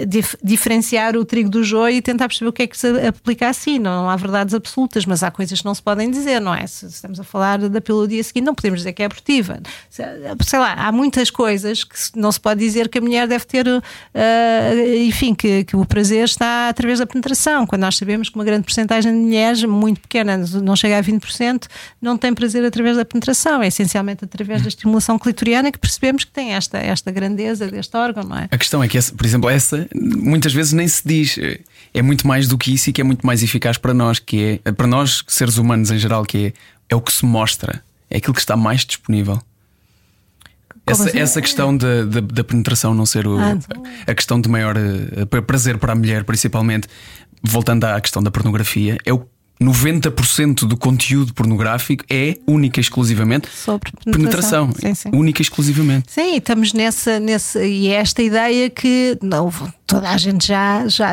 [0.07, 3.47] dif, diferenciar o trigo do joio e tentar perceber o que é que se aplica
[3.47, 3.77] assim.
[3.77, 6.65] Não, não há verdades absolutas, mas há coisas que não se podem dizer, não é?
[6.65, 9.59] Se estamos a falar da pílula dia seguinte, não podemos dizer que é abortiva.
[9.89, 13.67] Sei lá, há muitas coisas que não se pode dizer que a mulher deve ter,
[13.67, 13.81] uh,
[14.97, 18.63] enfim, que, que o prazer está através da penetração, quando nós sabemos que uma grande
[18.63, 21.67] porcentagem de mulheres, muito pequena, não chega a 20%,
[22.01, 26.23] não tem prazer fazer através da penetração, é essencialmente através da estimulação clitoriana que percebemos
[26.23, 28.47] que tem esta, esta grandeza deste órgão, não é?
[28.51, 31.37] A questão é que, essa, por exemplo, essa muitas vezes nem se diz.
[31.93, 34.59] É muito mais do que isso e que é muito mais eficaz para nós, que
[34.63, 36.53] é para nós, seres humanos em geral, que é,
[36.89, 39.41] é o que se mostra, é aquilo que está mais disponível.
[40.87, 41.17] Essa, assim?
[41.17, 43.57] essa, questão da, da, da, penetração não ser o, ah,
[44.05, 46.87] a questão de maior uh, prazer para a mulher, principalmente,
[47.41, 49.25] voltando à questão da pornografia, é o
[49.61, 54.67] 90% do conteúdo pornográfico é única e exclusivamente sobre penetração.
[54.67, 55.09] penetração sim, sim.
[55.13, 56.11] Única e exclusivamente.
[56.11, 57.63] Sim, estamos nessa, nessa.
[57.63, 59.17] E é esta ideia que.
[59.21, 59.51] Não,
[59.85, 61.11] toda a gente já, já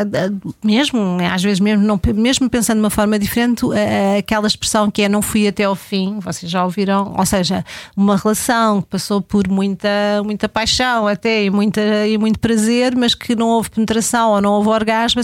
[0.65, 3.67] mesmo, às vezes mesmo, não, mesmo pensando de uma forma diferente,
[4.19, 8.17] aquela expressão que é não fui até ao fim, vocês já ouviram, ou seja, uma
[8.17, 9.89] relação que passou por muita,
[10.25, 14.53] muita paixão até e, muita, e muito prazer, mas que não houve penetração ou não
[14.53, 15.21] houve orgasmo,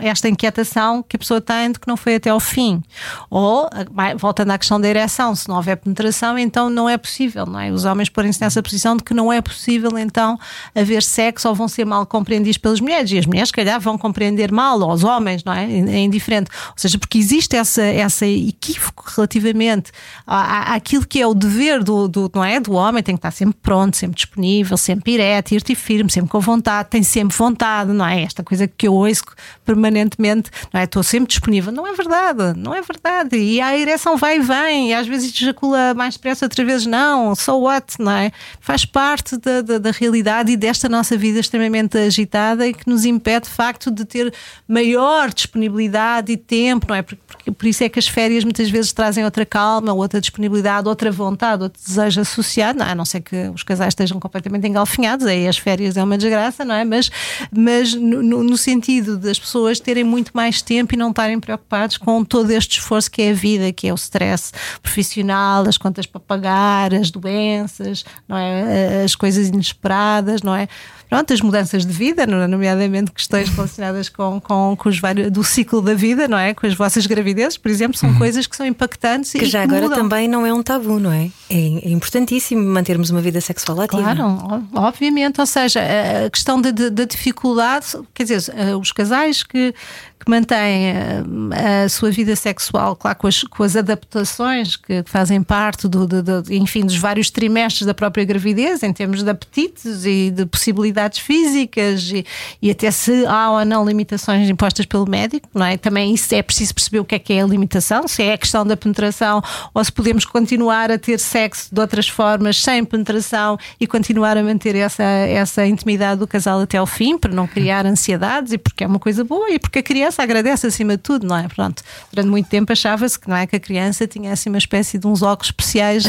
[0.00, 2.80] esta inquietação que a pessoa tem de que não foi até ao fim.
[3.28, 3.68] Ou,
[4.16, 7.72] voltando à questão da ereção, se não houver penetração, então não é possível, não é?
[7.72, 10.38] Os homens porem-se nessa posição de que não é possível então
[10.74, 13.80] haver sexo ou vão ser mal compreendidos compreendidos pelas mulheres e as mulheres, se calhar,
[13.80, 15.64] vão compreender mal, os homens, não é?
[15.64, 16.50] É indiferente.
[16.68, 19.90] Ou seja, porque existe essa, essa equívoco relativamente
[20.26, 22.60] à, àquilo que é o dever do, do, não é?
[22.60, 26.38] do homem, tem que estar sempre pronto, sempre disponível, sempre ereto, irte firme, sempre com
[26.38, 28.22] vontade, tem sempre vontade, não é?
[28.22, 29.22] Esta coisa que eu ouço
[29.64, 30.84] permanentemente, não é?
[30.84, 31.72] Estou sempre disponível.
[31.72, 33.38] Não é verdade, não é verdade.
[33.38, 37.34] E a ereção vai e vem, e às vezes ejacula mais depressa, outras vezes não.
[37.34, 38.32] So what, não é?
[38.60, 43.04] Faz parte da, da, da realidade e desta nossa vida extremamente agitada e que nos
[43.04, 44.32] impede, de facto, de ter
[44.66, 47.02] maior disponibilidade e tempo, não é?
[47.02, 50.88] Porque, porque, por isso é que as férias muitas vezes trazem outra calma, outra disponibilidade,
[50.88, 52.92] outra vontade, outro desejo associado, não é?
[52.92, 56.64] A não ser que os casais estejam completamente engalfinhados, aí as férias é uma desgraça,
[56.64, 56.84] não é?
[56.84, 57.10] Mas,
[57.50, 62.24] mas no, no sentido das pessoas terem muito mais tempo e não estarem preocupados com
[62.24, 64.52] todo este esforço que é a vida, que é o stress
[64.82, 69.04] profissional, as contas para pagar, as doenças, não é?
[69.04, 70.68] As coisas inesperadas, não é?
[71.08, 75.80] Pronto, as mudanças de vida, nomeadamente questões relacionadas com, com, com os vários, do ciclo
[75.80, 76.54] da vida, não é?
[76.54, 78.18] Com as vossas gravidezes, por exemplo, são uhum.
[78.18, 79.98] coisas que são impactantes que e já que agora mudam.
[79.98, 81.30] também não é um tabu, não é?
[81.48, 81.56] é?
[81.56, 84.02] É importantíssimo mantermos uma vida sexual ativa.
[84.02, 85.80] Claro, obviamente, ou seja,
[86.26, 89.74] a questão da, da dificuldade, quer dizer, eh, os casais que
[90.18, 95.42] que mantém a, a, sua vida sexual, claro, com as, com as adaptações que fazem
[95.42, 100.04] parte do, do, do, enfim, dos vários trimestres da própria gravidez, em termos de apetites
[100.04, 102.26] e de possibilidades físicas e,
[102.60, 105.76] e até se há ou não limitações impostas pelo médico, não é?
[105.76, 108.38] Também isso é preciso perceber o que é que é a limitação, se é a
[108.38, 113.58] questão da penetração ou se podemos continuar a ter sexo de outras formas sem penetração
[113.80, 117.86] e continuar a manter essa, essa intimidade do casal até ao fim, para não criar
[117.86, 121.02] ansiedades e porque é uma coisa boa e porque a criança criança agradece acima de
[121.02, 121.46] tudo, não é?
[121.48, 124.98] Pronto, durante muito tempo achava-se que, não é, que a criança tinha assim uma espécie
[124.98, 126.04] de uns óculos especiais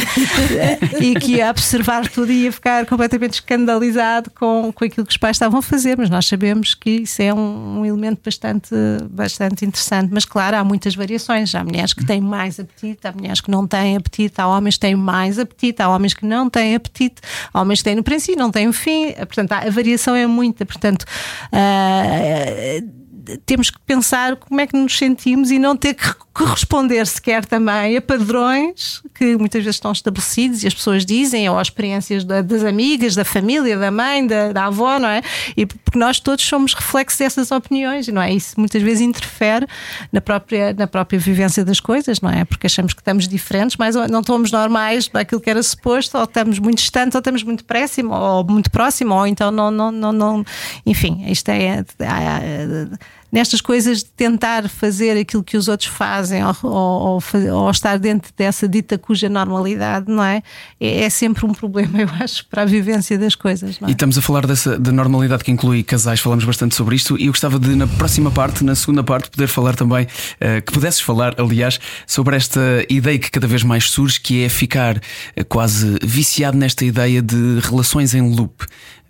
[1.00, 5.18] e que ia observar tudo e ia ficar completamente escandalizado com, com aquilo que os
[5.18, 8.74] pais estavam a fazer, mas nós sabemos que isso é um, um elemento bastante,
[9.10, 10.10] bastante interessante.
[10.12, 11.54] Mas claro, há muitas variações.
[11.54, 14.82] Há mulheres que têm mais apetite, há mulheres que não têm apetite, há homens que
[14.82, 17.22] têm mais apetite, há homens que não têm apetite,
[17.54, 19.12] há homens que têm no princípio, não têm o fim.
[19.14, 20.66] Portanto, a variação é muita.
[20.66, 21.04] Portanto,
[21.52, 23.00] uh,
[23.46, 27.98] temos que pensar como é que nos sentimos e não ter que corresponder sequer também
[27.98, 32.64] a padrões que muitas vezes estão estabelecidos e as pessoas dizem, ou às experiências das
[32.64, 35.22] amigas, da família, da mãe, da, da avó, não é?
[35.58, 38.32] E porque nós todos somos reflexos dessas opiniões, não é?
[38.32, 39.68] Isso muitas vezes interfere
[40.14, 42.46] na própria, na própria vivência das coisas, não é?
[42.46, 46.58] Porque achamos que estamos diferentes, mas não estamos normais daquilo que era suposto, ou estamos
[46.60, 50.46] muito distantes, ou estamos muito próximo, ou muito próximo, ou então não, não, não, não
[50.86, 52.88] enfim, isto é, é, é
[53.32, 58.32] nestas coisas de tentar fazer aquilo que os outros fazem ou, ou, ou, estar dentro
[58.36, 60.42] dessa dita cuja normalidade, não é?
[60.80, 61.04] é?
[61.04, 61.10] é?
[61.10, 63.80] sempre um problema, eu acho, para a vivência das coisas.
[63.82, 63.88] É?
[63.88, 67.28] E estamos a falar dessa da normalidade que inclui casais, falamos bastante sobre isto e
[67.28, 71.02] eu gostava de, na próxima parte, na segunda parte, poder falar também, uh, que pudesses
[71.02, 75.98] falar, aliás, sobre esta ideia que cada vez mais surge, que é ficar uh, quase
[76.04, 78.66] viciado nesta ideia de relações em loop.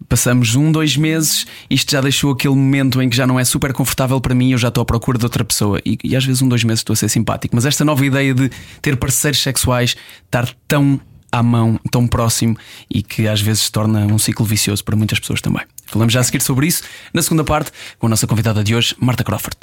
[0.07, 3.73] Passamos um, dois meses, isto já deixou aquele momento em que já não é super
[3.73, 5.79] confortável para mim, eu já estou à procura de outra pessoa.
[5.85, 7.55] E, e às vezes, um, dois meses estou a ser simpático.
[7.55, 8.49] Mas esta nova ideia de
[8.81, 10.99] ter parceiros sexuais, estar tão
[11.31, 12.57] à mão, tão próximo
[12.89, 15.61] e que às vezes se torna um ciclo vicioso para muitas pessoas também.
[15.85, 16.83] Falamos já a seguir sobre isso
[17.13, 19.57] na segunda parte com a nossa convidada de hoje, Marta Crawford.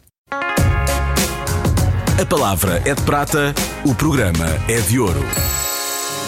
[2.20, 5.25] A palavra é de prata, o programa é de ouro.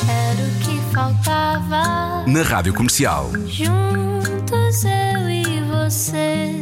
[0.06, 2.17] Era o que faltava.
[2.28, 3.30] Na Rádio Comercial.
[3.46, 6.60] Juntos eu e você.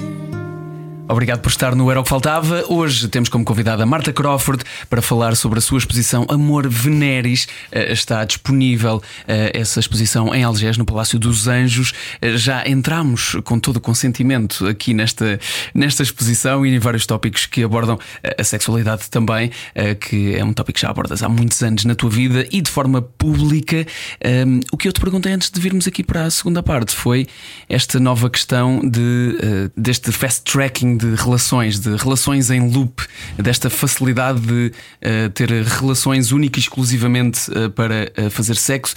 [1.08, 2.64] Obrigado por estar no Era o que Faltava.
[2.68, 7.46] Hoje temos como convidada Marta Crawford para falar sobre a sua exposição Amor Veneris.
[7.70, 11.92] Eh, está disponível eh, essa exposição em Algés, no Palácio dos Anjos.
[12.20, 15.38] Eh, já entramos com todo o consentimento aqui nesta,
[15.72, 17.98] nesta exposição e em vários tópicos que abordam
[18.36, 19.52] a sexualidade também,
[20.00, 22.70] que é um tópico que já abordas há muitos anos na tua vida e de
[22.70, 23.86] forma pública.
[24.20, 27.28] Ehm, o que eu te perguntei antes de virmos aqui para a segunda parte foi
[27.68, 33.02] esta nova questão de, deste fast tracking de relações, de relações em loop,
[33.36, 38.94] desta facilidade de uh, ter relações únicas exclusivamente uh, para uh, fazer sexo,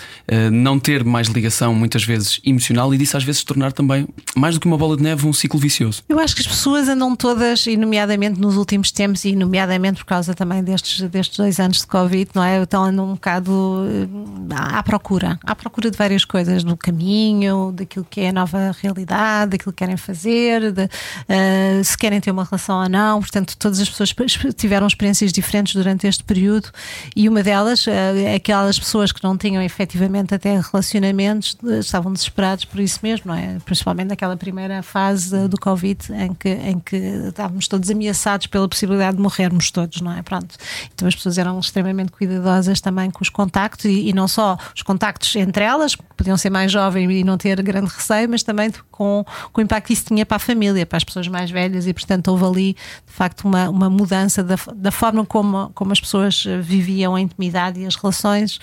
[0.52, 4.62] não ter mais ligação, muitas vezes emocional, e disso às vezes tornar também, mais do
[4.62, 6.04] que uma bola de neve, um ciclo vicioso.
[6.08, 10.06] Eu acho que as pessoas andam todas, e nomeadamente nos últimos tempos, e nomeadamente por
[10.06, 12.62] causa também destes, destes dois anos de Covid, não é?
[12.62, 13.88] Estão andando um bocado
[14.52, 19.52] à procura, à procura de várias coisas, do caminho, daquilo que é a nova realidade,
[19.52, 23.20] daquilo que querem fazer, de, uh, se querem ter uma relação ou não.
[23.20, 24.14] Portanto, todas as pessoas
[24.56, 26.70] tiveram experiências diferentes durante este período
[27.16, 27.92] e uma delas, uh,
[28.36, 33.36] aquelas pessoas que não tinham efetivamente até relacionamentos, uh, estavam desesperados por isso mesmo, não
[33.36, 33.58] é?
[33.66, 39.18] Principalmente naquela primeira fase do Covid em que, em que estávamos todos ameaçados pela possibilidade
[39.18, 40.22] de morrermos todos, não é?
[40.22, 40.56] Pronto.
[40.94, 44.82] Então as pessoas eram extremamente cuidadosas também com os contactos e, e não só os
[44.82, 48.72] contactos entre elas, que podiam ser mais jovens e não ter grande receio, mas também
[48.92, 51.79] com, com o impacto que isso tinha para a família, para as pessoas mais velhas,
[51.88, 52.74] e portanto houve ali
[53.06, 57.80] de facto uma, uma mudança da, da forma como, como as pessoas viviam a intimidade
[57.80, 58.60] e as relações.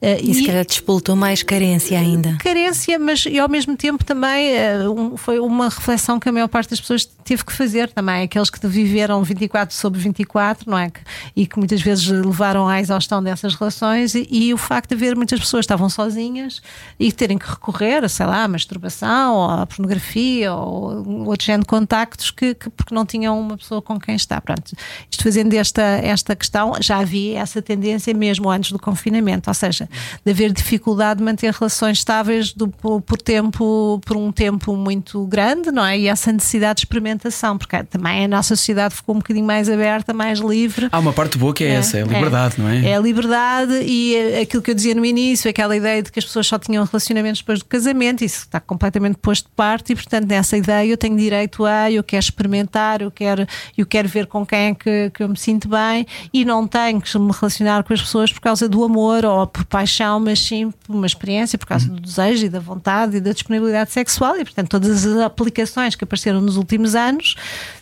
[0.00, 2.36] Eh, e, e se calhar despoltou mais carência ainda.
[2.38, 6.48] Carência, mas e ao mesmo tempo também eh, um, foi uma reflexão que a maior
[6.48, 10.90] parte das pessoas teve que fazer também, aqueles que viveram 24 sobre 24, não é?
[11.34, 15.16] E que muitas vezes levaram à exaustão dessas relações e, e o facto de haver
[15.16, 16.60] muitas pessoas estavam sozinhas
[16.98, 21.68] e terem que recorrer, sei lá, à masturbação ou à pornografia ou outro género de
[21.68, 24.40] contactos que, que, porque não tinham uma pessoa com quem estar.
[24.40, 24.72] Pronto,
[25.10, 29.88] isto fazendo esta, esta questão, já havia essa tendência mesmo antes do confinamento, ou seja,
[30.24, 35.70] de haver dificuldade de manter relações estáveis do, por tempo, por um tempo muito grande,
[35.70, 35.98] não é?
[35.98, 40.12] E essa necessidade de experimentação, porque também a nossa sociedade ficou um bocadinho mais aberta,
[40.12, 40.88] mais livre.
[40.92, 42.86] Há uma parte boa que é, é essa, é a liberdade, é, não é?
[42.90, 46.24] É a liberdade e aquilo que eu dizia no início, aquela ideia de que as
[46.24, 50.26] pessoas só tinham relacionamentos depois do casamento, isso está completamente posto de parte e, portanto,
[50.28, 52.49] nessa ideia eu tenho direito a, eu quero experimentar,
[53.00, 56.44] eu quero, eu quero ver com quem é que, que eu me sinto bem e
[56.44, 60.20] não tenho que me relacionar com as pessoas por causa do amor ou por paixão,
[60.20, 61.96] mas sim por uma experiência, por causa uhum.
[61.96, 66.04] do desejo e da vontade e da disponibilidade sexual e, portanto, todas as aplicações que
[66.04, 67.34] apareceram nos últimos anos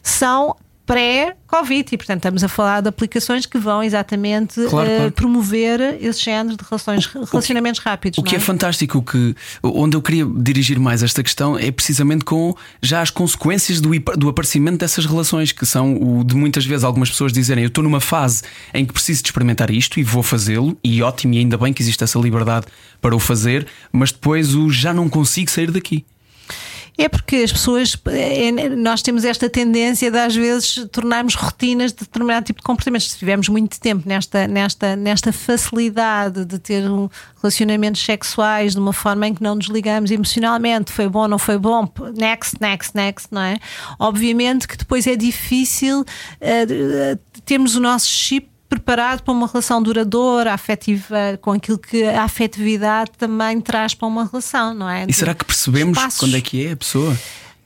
[0.03, 0.57] são
[0.89, 1.87] pré-Covid.
[1.93, 5.13] E, portanto, estamos a falar de aplicações que vão exatamente claro, uh, claro.
[5.13, 8.19] promover esse género de relações, relacionamentos rápidos.
[8.19, 8.39] O que é?
[8.39, 8.41] é?
[8.41, 13.83] fantástico, que, onde eu queria dirigir mais esta questão é precisamente com já as consequências
[13.83, 17.69] do, do aparecimento dessas relações, que são o de muitas vezes algumas pessoas dizerem eu
[17.69, 21.39] estou numa fase em que preciso de experimentar isto e vou fazê-lo, e ótimo, e
[21.39, 22.67] ainda bem que existe essa liberdade
[23.01, 26.05] para o fazer, mas depois o já não consigo sair daqui.
[27.01, 32.01] É porque as pessoas, é, nós temos esta tendência de às vezes tornarmos rotinas de
[32.01, 33.13] determinado tipo de comportamentos.
[33.13, 37.09] Se tivermos muito tempo nesta, nesta, nesta facilidade de ter um
[37.41, 41.57] relacionamentos sexuais de uma forma em que não nos ligamos emocionalmente, foi bom, não foi
[41.57, 43.59] bom, next, next, next, não é?
[43.97, 50.53] Obviamente que depois é difícil uh, termos o nosso chip preparado para uma relação duradoura,
[50.53, 55.07] afetiva, com aquilo que a afetividade também traz para uma relação, não é?
[55.09, 56.21] E será que percebemos espaços.
[56.21, 57.17] quando é que é a pessoa?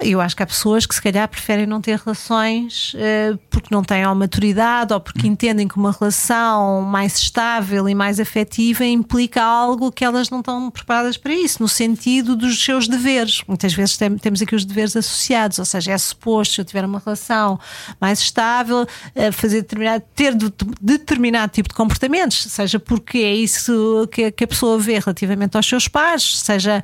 [0.04, 3.82] Eu acho que há pessoas que se calhar preferem não ter relações uh, porque não
[3.82, 9.42] têm a maturidade ou porque entendem que uma relação mais estável e mais afetiva implica
[9.42, 13.42] algo que elas não estão preparadas para isso, no sentido dos seus deveres.
[13.46, 16.84] Muitas vezes tem, temos aqui os deveres associados, ou seja, é suposto, se eu tiver
[16.84, 17.58] uma relação
[18.00, 24.08] mais estável, uh, fazer determinado, ter de, determinado tipo de comportamentos, seja porque é isso
[24.10, 26.82] que, que a pessoa vê relativamente aos seus pais, seja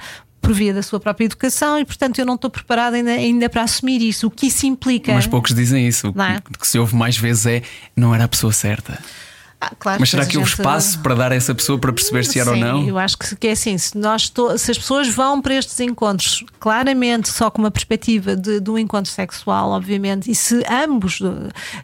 [0.49, 3.63] por via da sua própria educação e, portanto, eu não estou preparada ainda, ainda para
[3.63, 4.29] assumir isso.
[4.29, 5.13] O que isso implica?
[5.13, 6.09] Mas poucos dizem isso.
[6.09, 6.41] O é?
[6.59, 7.63] que se ouve mais vezes é
[7.95, 8.99] não era a pessoa certa.
[9.61, 12.39] Ah, claro, Mas será que houve espaço para dar a essa pessoa para perceber se
[12.39, 12.89] era Sim, ou não?
[12.89, 17.29] Eu acho que é assim: se, nós se as pessoas vão para estes encontros claramente
[17.29, 21.21] só com uma perspectiva de, de um encontro sexual, obviamente, e se ambos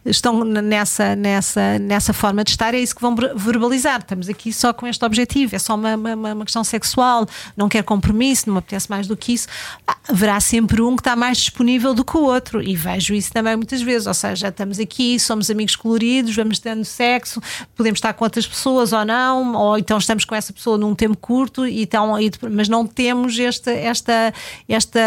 [0.05, 3.99] estão nessa, nessa, nessa forma de estar, é isso que vão verbalizar.
[3.99, 7.83] Estamos aqui só com este objetivo, é só uma, uma, uma questão sexual, não quer
[7.83, 9.49] compromisso, não me apetece mais do que isso.
[9.85, 13.33] Ah, haverá sempre um que está mais disponível do que o outro, e vejo isso
[13.33, 14.07] também muitas vezes.
[14.07, 17.41] Ou seja, estamos aqui, somos amigos coloridos, vamos tendo sexo
[17.75, 21.17] podemos estar com outras pessoas ou não, ou então estamos com essa pessoa num tempo
[21.17, 22.13] curto, e então,
[22.51, 24.33] mas não temos esta, esta,
[24.67, 24.99] esta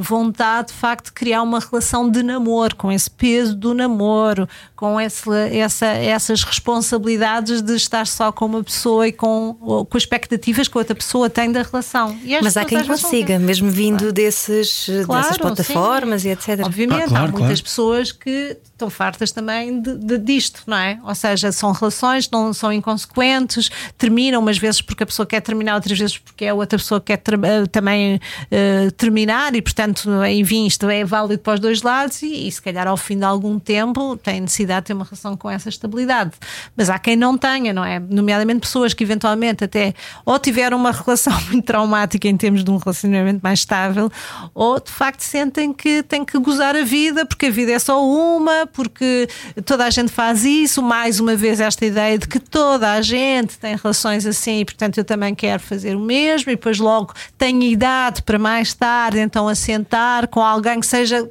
[0.00, 5.00] vontade de facto de criar uma relação de namoro, com esse peso do namoro, com
[5.00, 10.78] esse, essa, essas responsabilidades de estar só com uma pessoa e com, com expectativas que
[10.78, 12.18] outra pessoa tem da relação.
[12.42, 14.12] Mas há quem consiga, mesmo vindo claro.
[14.12, 16.28] desses, claro, dessas plataformas sim.
[16.28, 16.60] e etc.
[16.64, 20.98] Obviamente, ah, claro, há muitas pessoas que estão fartas também de, de, disto, não é?
[21.04, 25.40] Ou seja, são relações relações, não são inconsequentes, terminam umas vezes porque a pessoa quer
[25.40, 30.66] terminar, outras vezes porque a outra pessoa quer uh, também uh, terminar e, portanto, enfim,
[30.66, 33.58] isto é válido para os dois lados e, e, se calhar ao fim de algum
[33.58, 36.32] tempo tem necessidade de ter uma relação com essa estabilidade.
[36.76, 37.98] Mas há quem não tenha, não é?
[37.98, 39.94] Nomeadamente pessoas que eventualmente até
[40.24, 44.10] ou tiveram uma relação muito traumática em termos de um relacionamento mais estável,
[44.54, 48.04] ou de facto sentem que têm que gozar a vida porque a vida é só
[48.04, 49.28] uma, porque
[49.64, 50.82] toda a gente faz isso.
[50.82, 54.98] Mais uma vez, esta ideia de que toda a gente tem relações assim e, portanto,
[54.98, 59.48] eu também quero fazer o mesmo, e depois logo tenho idade para mais tarde, então
[59.48, 61.28] assentar com alguém que seja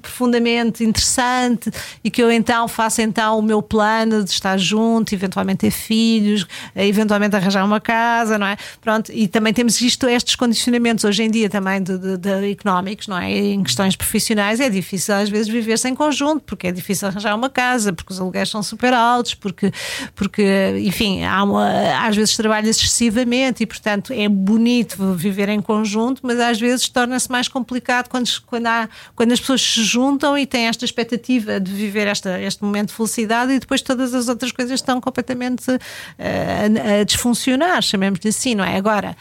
[0.00, 1.70] profundamente interessante
[2.02, 6.46] e que eu então faça então o meu plano de estar junto, eventualmente ter filhos,
[6.74, 8.56] eventualmente arranjar uma casa, não é?
[8.80, 13.08] Pronto, e também temos isto, estes condicionamentos hoje em dia também de, de, de económicos,
[13.08, 13.30] não é?
[13.30, 17.50] Em questões profissionais é difícil às vezes viver-se em conjunto, porque é difícil arranjar uma
[17.50, 19.72] casa, porque os aluguéis são super altos, porque,
[20.14, 26.20] porque enfim, há uma, às vezes trabalha excessivamente e portanto é bonito viver em conjunto,
[26.24, 30.46] mas às vezes torna-se mais complicado quando, quando, há, quando as pessoas se juntam e
[30.46, 34.52] têm esta expectativa de viver esta, este momento de felicidade e depois todas as outras
[34.52, 35.78] coisas estão completamente uh,
[36.18, 38.76] a, a desfuncionar, chamemos-lhe assim, não é?
[38.76, 39.16] Agora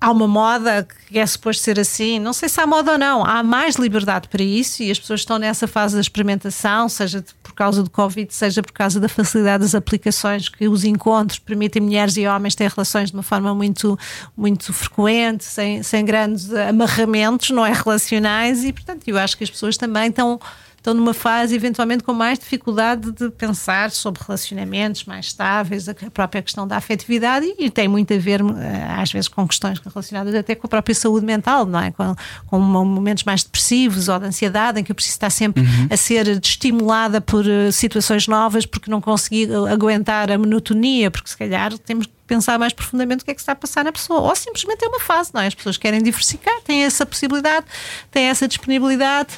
[0.00, 2.18] há uma moda que é suposto ser assim.
[2.18, 3.24] Não sei se há moda ou não.
[3.24, 7.52] Há mais liberdade para isso e as pessoas estão nessa fase da experimentação, seja por
[7.52, 12.16] causa do Covid, seja por causa da facilidade das aplicações que os encontros permitem mulheres
[12.16, 13.98] e homens ter relações de uma forma muito,
[14.36, 19.50] muito frequente, sem, sem grandes amarramentos, não é relacionais e, portanto, eu acho que as
[19.50, 20.40] pessoas também estão
[20.80, 26.40] estão numa fase eventualmente com mais dificuldade de pensar sobre relacionamentos mais estáveis, a própria
[26.40, 30.34] questão da afetividade e, e tem muito a ver eh, às vezes com questões relacionadas
[30.34, 31.90] até com a própria saúde mental, não é?
[31.90, 32.16] Com,
[32.46, 35.88] com momentos mais depressivos ou de ansiedade em que eu preciso estar sempre uhum.
[35.90, 41.36] a ser estimulada por uh, situações novas porque não consegui aguentar a monotonia, porque se
[41.36, 44.20] calhar temos que pensar mais profundamente o que é que está a passar na pessoa.
[44.20, 45.48] Ou simplesmente é uma fase, não é?
[45.48, 47.66] As pessoas querem diversificar, têm essa possibilidade,
[48.10, 49.30] têm essa disponibilidade.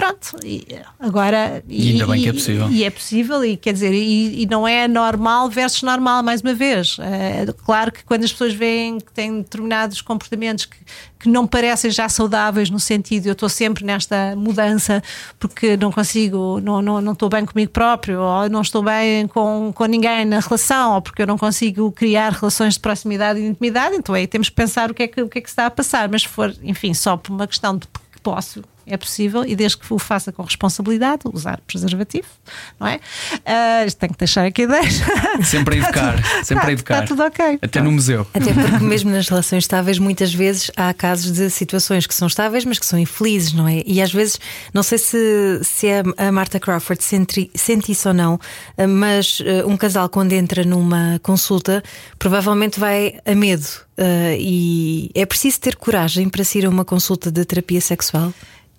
[0.00, 0.66] Pronto, e
[0.98, 1.62] agora.
[1.68, 2.70] E, ainda bem que é possível.
[2.70, 6.40] E, e é possível, e quer dizer, e, e, não é normal versus normal, mais
[6.40, 6.96] uma vez.
[6.98, 10.78] É, claro que quando as pessoas veem que têm determinados comportamentos que,
[11.18, 15.02] que não parecem já saudáveis, no sentido eu estou sempre nesta mudança
[15.38, 19.70] porque não consigo, não, não, não estou bem comigo próprio, ou não estou bem com,
[19.74, 23.96] com ninguém na relação, ou porque eu não consigo criar relações de proximidade e intimidade,
[23.96, 25.70] então aí temos que pensar o que é que, o que, é que está a
[25.70, 26.08] passar.
[26.08, 28.62] Mas se for, enfim, só por uma questão de que posso
[28.94, 32.28] é possível e desde que o faça com responsabilidade, usar preservativo,
[32.78, 32.96] não é?
[32.96, 35.04] Uh, tenho que deixar aqui deixa.
[35.44, 36.94] Sempre a educar, está sempre a educar.
[36.94, 37.58] Está tudo ok.
[37.62, 38.26] Até no museu.
[38.32, 42.64] Até porque mesmo nas relações estáveis, muitas vezes há casos de situações que são estáveis,
[42.64, 43.82] mas que são infelizes, não é?
[43.86, 44.38] E às vezes,
[44.72, 48.38] não sei se, se é a Marta Crawford sente, sente isso ou não,
[48.88, 51.82] mas uh, um casal quando entra numa consulta
[52.18, 53.66] provavelmente vai a medo.
[54.00, 58.32] Uh, e é preciso ter coragem para se ir a uma consulta de terapia sexual?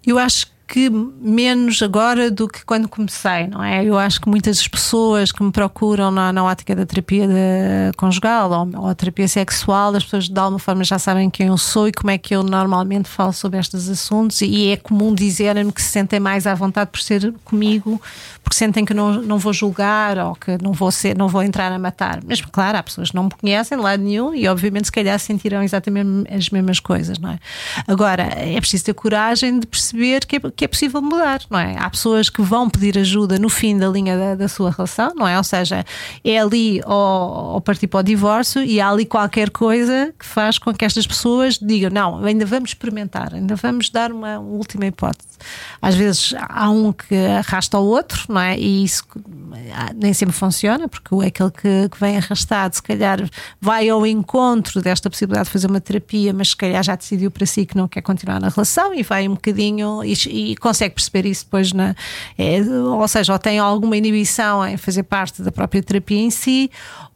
[0.06, 3.84] Eu acho que menos agora do que quando comecei, não é?
[3.84, 8.50] Eu acho que muitas pessoas que me procuram na, na ótica da terapia de, conjugal
[8.50, 11.92] ou, ou terapia sexual, as pessoas de alguma forma já sabem quem eu sou e
[11.92, 15.90] como é que eu normalmente falo sobre estes assuntos e é comum dizerem-me que se
[15.90, 18.02] sentem mais à vontade por ser comigo,
[18.42, 21.70] porque sentem que não, não vou julgar ou que não vou ser, não vou entrar
[21.70, 22.22] a matar.
[22.26, 25.20] Mas claro, há pessoas que não me conhecem de lado nenhum e obviamente se calhar
[25.20, 27.40] sentirão exatamente as mesmas coisas, não é?
[27.86, 31.76] Agora, é preciso ter coragem de perceber que é, que é possível mudar, não é?
[31.76, 35.28] Há pessoas que vão pedir ajuda no fim da linha da, da sua relação, não
[35.28, 35.36] é?
[35.36, 35.84] Ou seja,
[36.24, 40.72] é ali ou, partir para o divórcio e há ali qualquer coisa que faz com
[40.72, 45.31] que estas pessoas digam: não, ainda vamos experimentar, ainda vamos dar uma última hipótese.
[45.82, 48.60] Às vezes há um que arrasta o outro, não é?
[48.60, 49.04] E isso
[49.96, 53.20] nem sempre funciona, porque aquele que, que vem arrastado, se calhar
[53.60, 57.46] vai ao encontro desta possibilidade de fazer uma terapia, mas se calhar já decidiu para
[57.46, 60.96] si que não quer continuar na relação e vai um bocadinho e, e e consegue
[60.96, 61.96] perceber isso depois na.
[62.38, 66.70] É, ou seja, ou tem alguma inibição em fazer parte da própria terapia em si,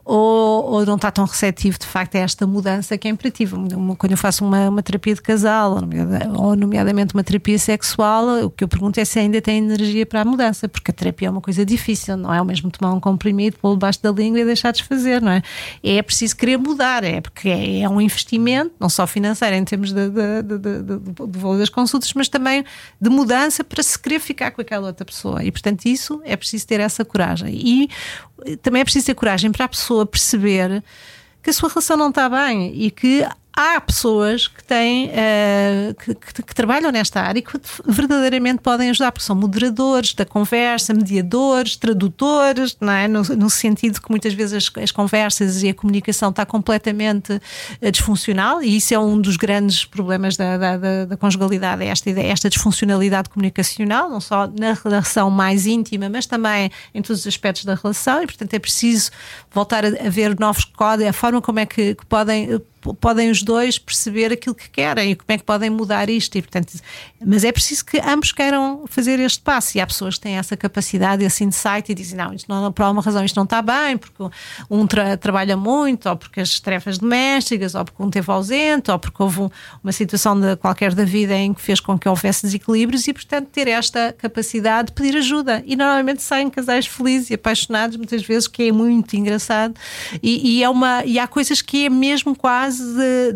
[0.06, 3.58] ou, ou, não está tão receptivo de facto a esta mudança que é imperativa.
[3.97, 5.80] Quando eu faço uma, uma terapia de casal,
[6.38, 10.22] ou nomeadamente uma terapia sexual, o que eu pergunto é se ainda tem energia para
[10.22, 12.99] a mudança, porque a terapia é uma coisa difícil, não é o mesmo tomar um
[12.99, 15.41] comprimido, pô-lo debaixo da língua e deixar desfazer, não é?
[15.84, 19.91] É preciso querer mudar, é porque é, é um investimento, não só financeiro em termos
[19.91, 22.64] de, de, de, de, valor das consultas, mas também
[23.01, 25.43] de mudança para se querer ficar com aquela outra pessoa.
[25.43, 27.49] E portanto, isso é preciso ter essa coragem.
[27.56, 27.89] E
[28.61, 30.83] também é preciso ter coragem para a pessoa perceber
[31.41, 33.25] que a sua relação não está bem e que
[33.56, 38.89] há pessoas que têm uh, que, que, que, trabalham nesta área e que verdadeiramente podem
[38.89, 43.08] ajudar, porque são moderadores da conversa, mediadores, tradutores, não é?
[43.08, 47.91] no, no sentido que muitas vezes as, as, conversas e a comunicação está completamente uh,
[47.91, 52.10] disfuncional, e isso é um dos grandes problemas da, da, da, da conjugalidade, é esta,
[52.10, 57.64] esta disfuncionalidade comunicacional, não só na relação mais íntima, mas também em todos os aspectos
[57.64, 59.12] da relação, e portanto é preciso
[59.49, 62.60] voltar a, a ver novos códigos, a forma como é que, que podem
[62.93, 66.37] podem os dois perceber aquilo que querem e como é que podem mudar isto.
[66.37, 66.73] E, portanto,
[67.23, 69.77] mas é preciso que ambos queiram fazer este passo.
[69.77, 72.83] E há pessoas que têm essa capacidade, esse insight e dizem: não, isto não, por
[72.83, 74.23] alguma razão isto não está bem, porque
[74.69, 78.99] um tra trabalha muito, ou porque as tarefas domésticas, ou porque um teve ausente, ou
[78.99, 79.49] porque houve um,
[79.83, 83.47] uma situação de, qualquer da vida em que fez com que houvesse desequilíbrios e, portanto,
[83.51, 85.63] ter esta capacidade de pedir ajuda.
[85.65, 89.75] E normalmente saem casais felizes e apaixonados, muitas vezes, que é muito engraçado.
[90.21, 93.34] E, e é uma, e há coisas que é mesmo quase de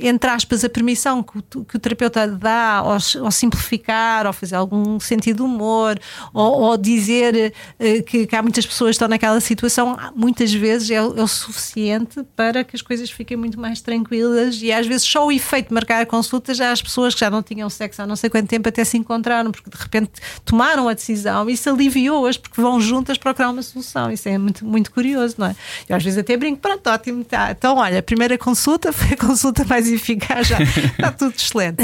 [0.00, 4.56] entre aspas, a permissão que o, que o terapeuta dá ao, ao, simplificar, ao fazer
[4.56, 5.98] algum sentido de humor,
[6.32, 10.90] ou, ou dizer uh, que, que, há muitas pessoas que estão naquela situação, muitas vezes
[10.90, 15.06] é, é, o suficiente para que as coisas fiquem muito mais tranquilas e às vezes
[15.06, 18.02] só o efeito de marcar a consulta já as pessoas que já não tinham sexo
[18.02, 20.12] há não sei quanto tempo até se encontraram, porque de repente
[20.44, 24.10] tomaram a decisão e isso aliviou-as porque vão juntas procurar uma solução.
[24.10, 25.56] Isso é muito, muito curioso, não é?
[25.88, 27.50] Eu às vezes até brinco, pronto, ótimo, tá.
[27.50, 31.76] Então, olha, a primeira consulta foi a consulta mais eficaz, já está tudo excelente.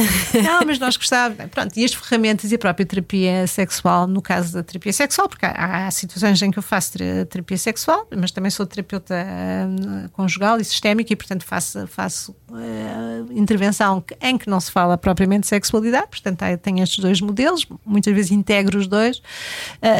[0.42, 1.50] Não, mas nós gostávamos.
[1.50, 5.44] Pronto, e as ferramentas e a própria terapia sexual, no caso da terapia sexual, porque
[5.46, 10.60] há, há situações em que eu faço terapia sexual, mas também sou terapeuta uh, conjugal
[10.60, 15.46] e sistémica e, portanto, faço, faço uh, intervenção em que não se fala propriamente de
[15.48, 19.22] sexualidade, portanto, tenho estes dois modelos, muitas vezes integro os dois, uh,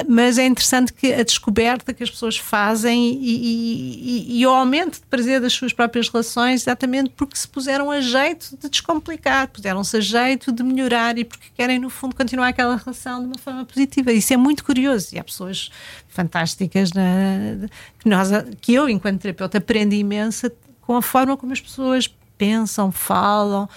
[0.09, 4.51] mas é interessante que a descoberta que as pessoas fazem e, e, e, e o
[4.51, 9.49] aumento de prazer das suas próprias relações, exatamente porque se puseram a jeito de descomplicar,
[9.49, 13.39] puseram-se a jeito de melhorar e porque querem, no fundo, continuar aquela relação de uma
[13.39, 14.13] forma positiva.
[14.13, 15.71] Isso é muito curioso e há pessoas
[16.09, 17.69] fantásticas na,
[17.99, 18.29] que, nós,
[18.61, 20.51] que eu, enquanto terapeuta, aprendo imenso
[20.81, 23.69] com a forma como as pessoas pensam, falam,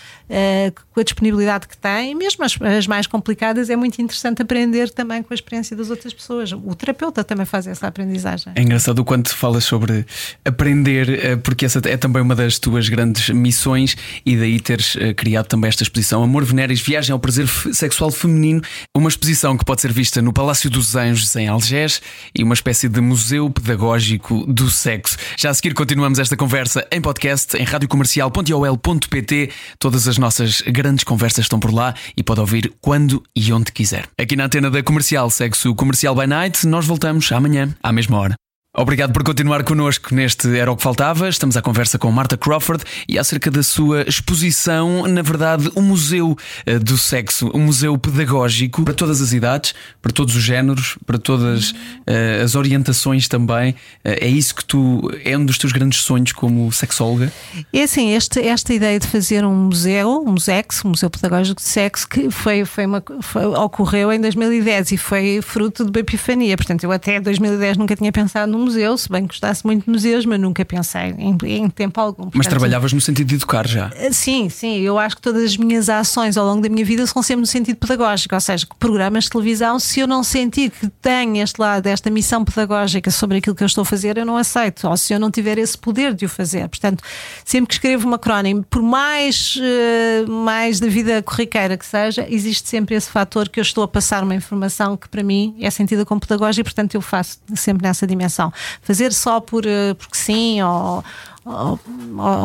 [0.93, 5.21] com a disponibilidade que têm, mesmo as, as, mais complicadas, é muito interessante aprender também
[5.21, 6.51] com a experiência das outras pessoas.
[6.51, 8.53] O terapeuta também faz essa aprendizagem.
[8.55, 10.05] É engraçado o quanto falas sobre
[10.43, 13.95] aprender, uh, porque essa é também uma das tuas grandes missões
[14.25, 18.61] e daí teres uh, criado também esta exposição Amor Venéris, Viagem ao Prazer Sexual Feminino,
[18.95, 22.01] uma exposição que pode ser vista no Palácio dos Anjos, em Algés,
[22.33, 25.17] e uma espécie de museu pedagógico do sexo.
[25.37, 29.49] Já a seguir continuamos esta conversa em podcast em radiocomercial.com ol.pt.
[29.79, 34.07] Todas as nossas grandes conversas estão por lá e pode ouvir quando e onde quiser.
[34.17, 36.65] Aqui na antena da comercial segue-se o Comercial by Night.
[36.67, 38.35] Nós voltamos amanhã, à mesma hora.
[38.77, 41.29] Obrigado por continuar connosco neste Era o que Faltava.
[41.29, 46.37] Estamos à conversa com Marta Crawford e acerca da sua exposição, na verdade, um museu
[46.65, 51.17] eh, do sexo, um museu pedagógico para todas as idades, para todos os géneros, para
[51.17, 53.71] todas uh, as orientações também.
[53.71, 57.31] Uh, é isso que tu é um dos teus grandes sonhos como sexóloga?
[57.71, 61.67] É assim, este, esta ideia de fazer um museu, um musex, um museu pedagógico de
[61.67, 66.57] sexo, que foi, foi uma, foi, ocorreu em 2010 e foi fruto de uma epifania.
[66.57, 69.89] Portanto, eu até 2010 nunca tinha pensado num museu, se bem que gostasse muito de
[69.89, 72.23] museus, mas nunca pensei em, em tempo algum.
[72.23, 73.91] Portanto, mas trabalhavas no sentido de educar já?
[73.95, 74.79] Eh, sim, sim.
[74.79, 77.47] Eu acho que todas as minhas ações ao longo da minha vida são sempre no
[77.47, 81.87] sentido pedagógico, ou seja, programas de televisão, se eu não sentir que tenho este lado,
[81.87, 85.13] esta missão pedagógica sobre aquilo que eu estou a fazer, eu não aceito, ou se
[85.13, 86.67] eu não tiver esse poder de o fazer.
[86.67, 87.03] Portanto,
[87.43, 92.67] sempre que escrevo uma crónica, por mais, uh, mais da vida corriqueira que seja, existe
[92.67, 96.05] sempre esse fator que eu estou a passar uma informação que para mim é sentida
[96.05, 98.51] como pedagógica e, portanto, eu faço sempre nessa dimensão
[98.81, 101.03] fazer só por, eh, porque sim, ou,
[101.45, 101.79] ou,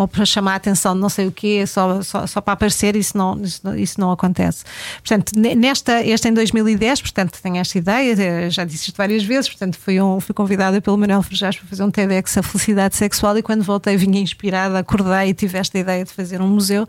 [0.00, 2.94] ou, para chamar a atenção de não sei o quê, só, só, só para aparecer,
[2.94, 4.62] isso não, isso, isso, não acontece.
[4.96, 9.48] Portanto, nesta, este em 2010, portanto, tenho esta ideia, eh, já disse isto várias vezes,
[9.48, 13.38] portanto, fui, um, fui convidada pelo Manuel Frejás para fazer um TEDx a felicidade sexual
[13.38, 16.86] e quando voltei vinha inspirada, acordei e tive esta ideia de fazer um museu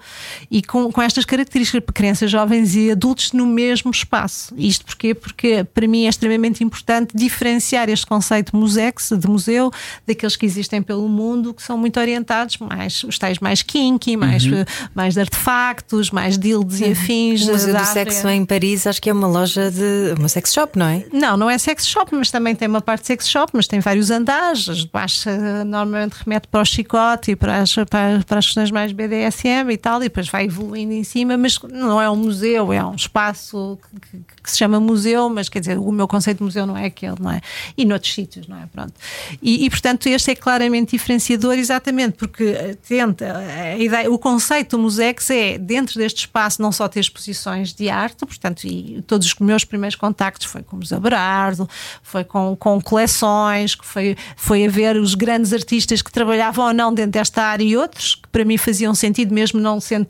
[0.50, 4.54] e com, com estas características para crianças, jovens e adultos no mesmo espaço.
[4.58, 5.14] Isto porquê?
[5.14, 9.72] Porque para mim é extremamente importante diferenciar este conceito musex, de museu,
[10.06, 14.46] daqueles que existem pelo mundo, que são muito orientados mais, os tais mais kinky, mais,
[14.46, 14.66] uhum.
[14.94, 16.88] mais de artefactos, mais dildos uhum.
[16.88, 17.48] e afins.
[17.48, 20.16] O Museu do Sexo em Paris, acho que é uma loja de.
[20.18, 21.06] uma sex shop, não é?
[21.12, 23.80] Não, não é sex shop, mas também tem uma parte de sex shop, mas tem
[23.80, 24.86] vários andares.
[24.86, 25.30] Baixo
[25.66, 29.78] normalmente remete para o chicote e para as, para, para as questões mais BDSM e
[29.78, 33.78] tal, e depois vai evoluindo em cima, mas não é um museu, é um espaço
[34.02, 36.78] que, que, que se chama museu, mas quer dizer, o meu conceito de museu não
[36.78, 37.42] é aquele, não é?
[37.78, 38.66] E noutros sítios, não é?
[38.66, 38.94] Pronto.
[39.42, 44.84] E, e portanto, este é claramente diferenciador, exatamente porque tenta a ideia, o conceito do
[44.84, 49.36] Musex é dentro deste espaço não só ter exposições de arte, portanto, e todos os
[49.36, 51.70] meus primeiros contactos foi com o Museu Berardo,
[52.02, 56.74] foi com, com coleções, que foi, foi a ver os grandes artistas que trabalhavam ou
[56.74, 60.08] não dentro desta área e outros que para mim faziam sentido, mesmo não sendo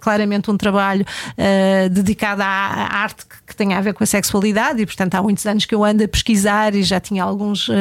[0.00, 4.06] claramente um trabalho uh, dedicado à, à arte que, que tenha a ver com a
[4.06, 7.68] sexualidade, e portanto há muitos anos que eu ando a pesquisar e já tinha alguns
[7.68, 7.72] uh,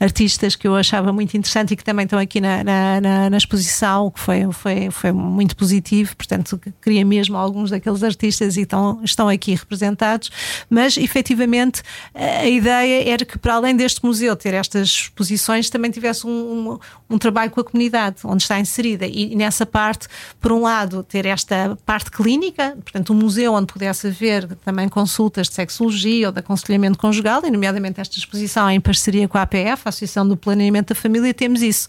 [0.00, 3.36] artistas que eu achava muito interessante e que também estão aqui na, na, na, na
[3.36, 9.00] exposição, que foi, foi, foi muito positivo, portanto queria mesmo alguns daqueles artistas e estão,
[9.02, 10.30] estão aqui representados,
[10.70, 11.82] mas efetivamente
[12.14, 16.78] a ideia era que para além deste museu ter estas exposições também tivesse um, um,
[17.10, 19.06] um trabalho com a comunidade onde está inserida.
[19.06, 20.06] E nessa parte,
[20.40, 25.15] por um lado, ter esta parte clínica, portanto um museu onde pudesse haver também consultas
[25.48, 29.82] de sexologia ou de aconselhamento conjugal, e nomeadamente esta exposição em parceria com a APF,
[29.84, 31.88] a Associação do Planeamento da Família, temos isso.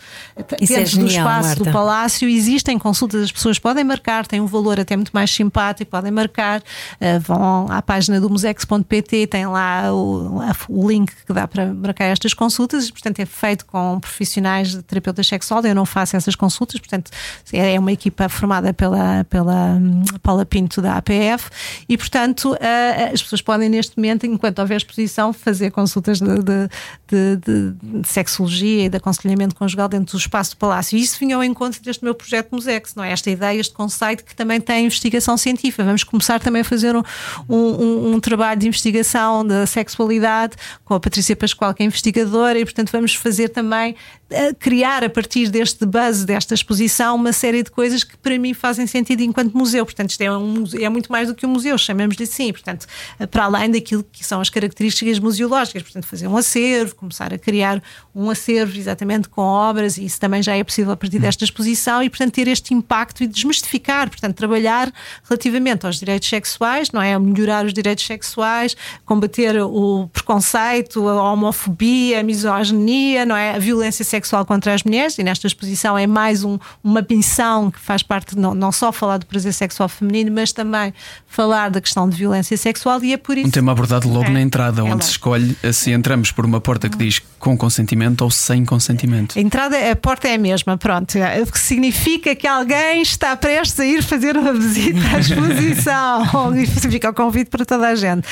[0.61, 1.63] isso Dentro é genial, do espaço Marta.
[1.63, 5.91] do Palácio existem consultas, as pessoas podem marcar, tem um valor até muito mais simpático,
[5.91, 11.47] podem marcar, uh, vão à página do musex.pt, tem lá o, o, link que dá
[11.47, 16.15] para marcar estas consultas, portanto é feito com profissionais de terapeutas sexual, eu não faço
[16.15, 17.11] essas consultas, portanto
[17.51, 21.49] é uma equipa formada pela, pela hum, Paula Pinto da APF
[21.89, 27.35] e portanto uh, as pessoas podem neste momento, enquanto houver exposição, fazer consultas de, de,
[27.37, 30.97] de, de sexologia e de aconselhamento conjugal dentro do espaço do Palácio.
[30.97, 33.11] E isso vinha ao encontro deste meu projeto Musex, não é?
[33.11, 35.83] Esta ideia, este conceito que também tem investigação científica.
[35.83, 37.03] Vamos começar também a fazer um,
[37.49, 40.55] um, um trabalho de investigação da sexualidade
[40.85, 43.95] com a Patrícia Pascoal, que é investigadora, e portanto vamos fazer também
[44.31, 48.53] a criar a partir deste buzz, desta exposição, uma série de coisas que para mim
[48.53, 49.85] fazem sentido enquanto museu.
[49.85, 52.51] Portanto, isto é, um, é muito mais do que um museu, chamamos-lhe assim.
[52.51, 52.85] Portanto,
[53.31, 57.81] para além daquilo que são as características museológicas, portanto, fazer um acervo, começar a criar
[58.13, 62.01] um acervo exatamente com obras, e isso também já é possível a partir desta exposição,
[62.01, 64.91] e portanto ter este impacto e desmistificar, portanto, trabalhar
[65.23, 67.17] relativamente aos direitos sexuais, não é?
[67.17, 73.55] Melhorar os direitos sexuais, combater o preconceito, a homofobia, a misoginia, não é?
[73.55, 77.79] A violência sexual contra as mulheres, e nesta exposição é mais um, uma missão que
[77.79, 80.93] faz parte, não, não só falar do prazer sexual feminino, mas também
[81.25, 83.47] falar da questão de violência sexual, e é por isso.
[83.47, 86.59] Um tema abordado logo é, na entrada, é onde se escolhe se entramos por uma
[86.59, 89.37] porta que diz com consentimento ou sem consentimento.
[89.37, 91.15] A entrada, a porta é a mesma, pronto.
[91.41, 96.27] O que significa que alguém está prestes a ir fazer uma visita à exposição.
[96.55, 98.27] e fica o convite para toda a gente.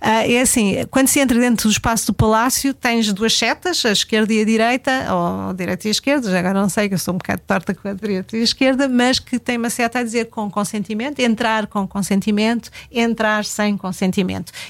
[0.00, 3.92] Ah, é assim, quando se entra dentro do espaço do palácio, tens duas setas, a
[3.92, 7.14] esquerda e a direita, ou direita e esquerda, já agora não sei, que eu sou
[7.14, 10.02] um bocado torta com a direita e a esquerda, mas que tem uma seta a
[10.02, 13.99] dizer com consentimento, entrar com consentimento, entrar sem consentimento.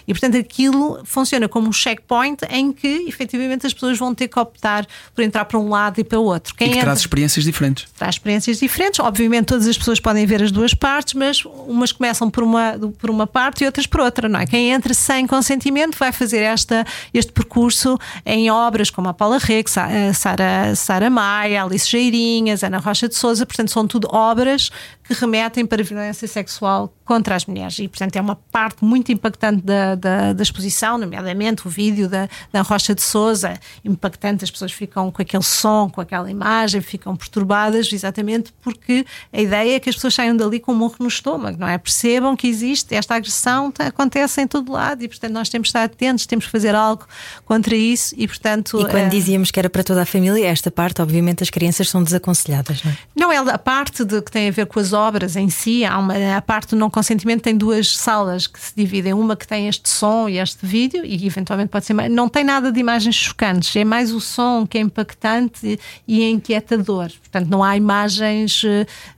[0.07, 4.39] E portanto aquilo funciona como um checkpoint em que efetivamente as pessoas vão ter que
[4.39, 6.55] optar por entrar para um lado e para o outro.
[6.55, 7.87] Quem e que entra, traz experiências diferentes.
[7.97, 9.01] Traz experiências diferentes.
[9.01, 13.11] Obviamente todas as pessoas podem ver as duas partes, mas umas começam por uma, por
[13.11, 14.47] uma parte e outras por outra, não é?
[14.47, 19.76] Quem entra sem consentimento vai fazer esta, este percurso em obras como a Paula Rex,
[19.78, 24.70] a Sara, Sara Maia, Alice Geirinhas, Ana Rocha de Souza, portanto são tudo obras
[25.11, 27.76] que remetem para a violência sexual contra as mulheres.
[27.80, 32.28] E, portanto, é uma parte muito impactante da, da, da exposição, nomeadamente o vídeo da,
[32.52, 37.16] da Rocha de Souza, impactante, as pessoas ficam com aquele som, com aquela imagem, ficam
[37.16, 41.08] perturbadas, exatamente porque a ideia é que as pessoas saiam dali com um morro no
[41.08, 41.76] estômago, não é?
[41.76, 45.82] Percebam que existe esta agressão, acontece em todo lado e, portanto, nós temos de estar
[45.82, 47.04] atentos, temos que fazer algo
[47.44, 48.80] contra isso e, portanto.
[48.80, 49.08] E quando é...
[49.08, 52.92] dizíamos que era para toda a família, esta parte, obviamente, as crianças são desaconselhadas, não
[52.92, 52.96] é?
[53.16, 55.98] Não, é a parte de, que tem a ver com as obras em si, há
[55.98, 59.68] uma, a parte do não consentimento tem duas salas que se dividem, uma que tem
[59.68, 63.74] este som e este vídeo, e eventualmente pode ser não tem nada de imagens chocantes,
[63.76, 67.11] é mais o som que é impactante e é inquietador.
[67.20, 68.62] Portanto, não há imagens,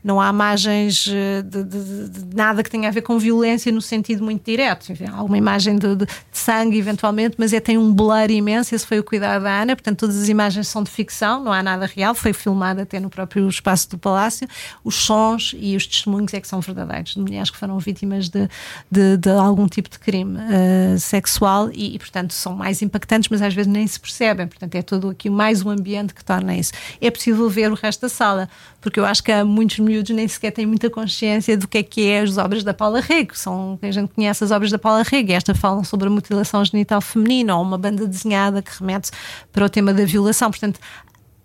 [0.02, 4.22] não há imagens de, de, de nada que tenha a ver com violência no sentido
[4.24, 4.90] muito direto.
[4.92, 8.74] Enfim, há uma imagem de, de, sangue, eventualmente, mas é, tem um blur imenso.
[8.74, 9.76] Esse foi o cuidado da Ana.
[9.76, 12.14] Portanto, todas as imagens são de ficção, não há nada real.
[12.14, 14.46] Foi filmado até no próprio espaço do Palácio.
[14.84, 18.48] Os sons e os testemunhos é que são verdadeiros, de mulheres que foram vítimas de,
[18.90, 23.42] de, de algum tipo de crime uh, sexual e, e, portanto, são mais impactantes, mas
[23.42, 24.46] às vezes nem se percebem.
[24.46, 26.72] Portanto, é todo aqui mais um ambiente que torna isso.
[27.00, 28.48] É possível ver o resto da sala,
[28.80, 31.82] porque eu acho que há muitos miúdos nem sequer têm muita consciência do que é
[31.82, 33.36] que é as obras da Paula Rego.
[33.36, 37.00] São, a gente conhece as obras da Paula Rego, esta falam sobre a mutilação genital
[37.00, 39.10] feminina ou uma banda desenhada que remete
[39.52, 40.50] para o tema da violação.
[40.50, 40.80] Portanto,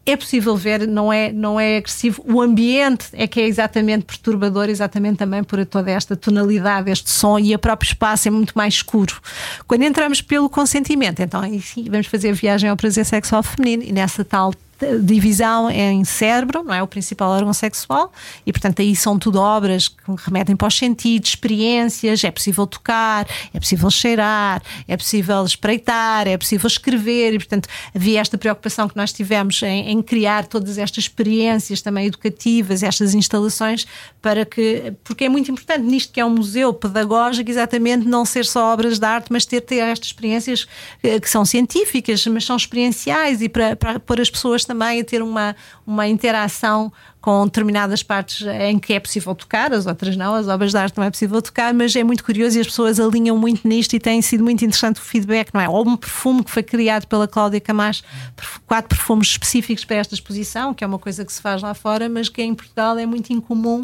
[0.08, 2.24] é possível ver, não é, não é agressivo.
[2.26, 7.38] O ambiente é que é exatamente perturbador, exatamente também por toda esta tonalidade, este som
[7.38, 9.16] e o próprio espaço é muito mais escuro.
[9.68, 13.84] Quando entramos pelo consentimento, então aí sim, vamos fazer a viagem ao prazer sexual feminino
[13.84, 14.54] e nessa tal
[15.02, 16.82] divisão em cérebro, não é?
[16.84, 18.12] O principal órgão sexual,
[18.46, 23.28] e portanto aí são tudo obras que remetem para os sentidos, experiências, é possível tocar,
[23.54, 28.96] é possível cheirar, é possível espreitar, é possível escrever, e portanto havia esta preocupação que
[28.96, 33.88] nós tivemos em, em criar todas estas experiências também educativas, estas instalações,
[34.22, 38.46] para que, porque é muito importante nisto que é um museu pedagógico, exatamente não ser
[38.46, 40.68] só obras de arte, mas ter, ter estas experiências
[41.02, 45.04] eh, que são científicas, mas são experienciais e para, para pôr as pessoas também a
[45.04, 45.56] ter uma,
[45.86, 50.72] uma interação com determinadas partes em que é possível tocar, as outras não, as obras
[50.72, 53.68] de arte não é possível tocar, mas é muito curioso e as pessoas alinham muito
[53.68, 55.68] nisto e tem sido muito interessante o feedback, não é?
[55.68, 58.04] Ou um perfume que foi criado pela Cláudia Camacho,
[58.66, 62.08] quatro perfumes específicos para esta exposição, que é uma coisa que se faz lá fora,
[62.08, 63.84] mas que em Portugal é muito incomum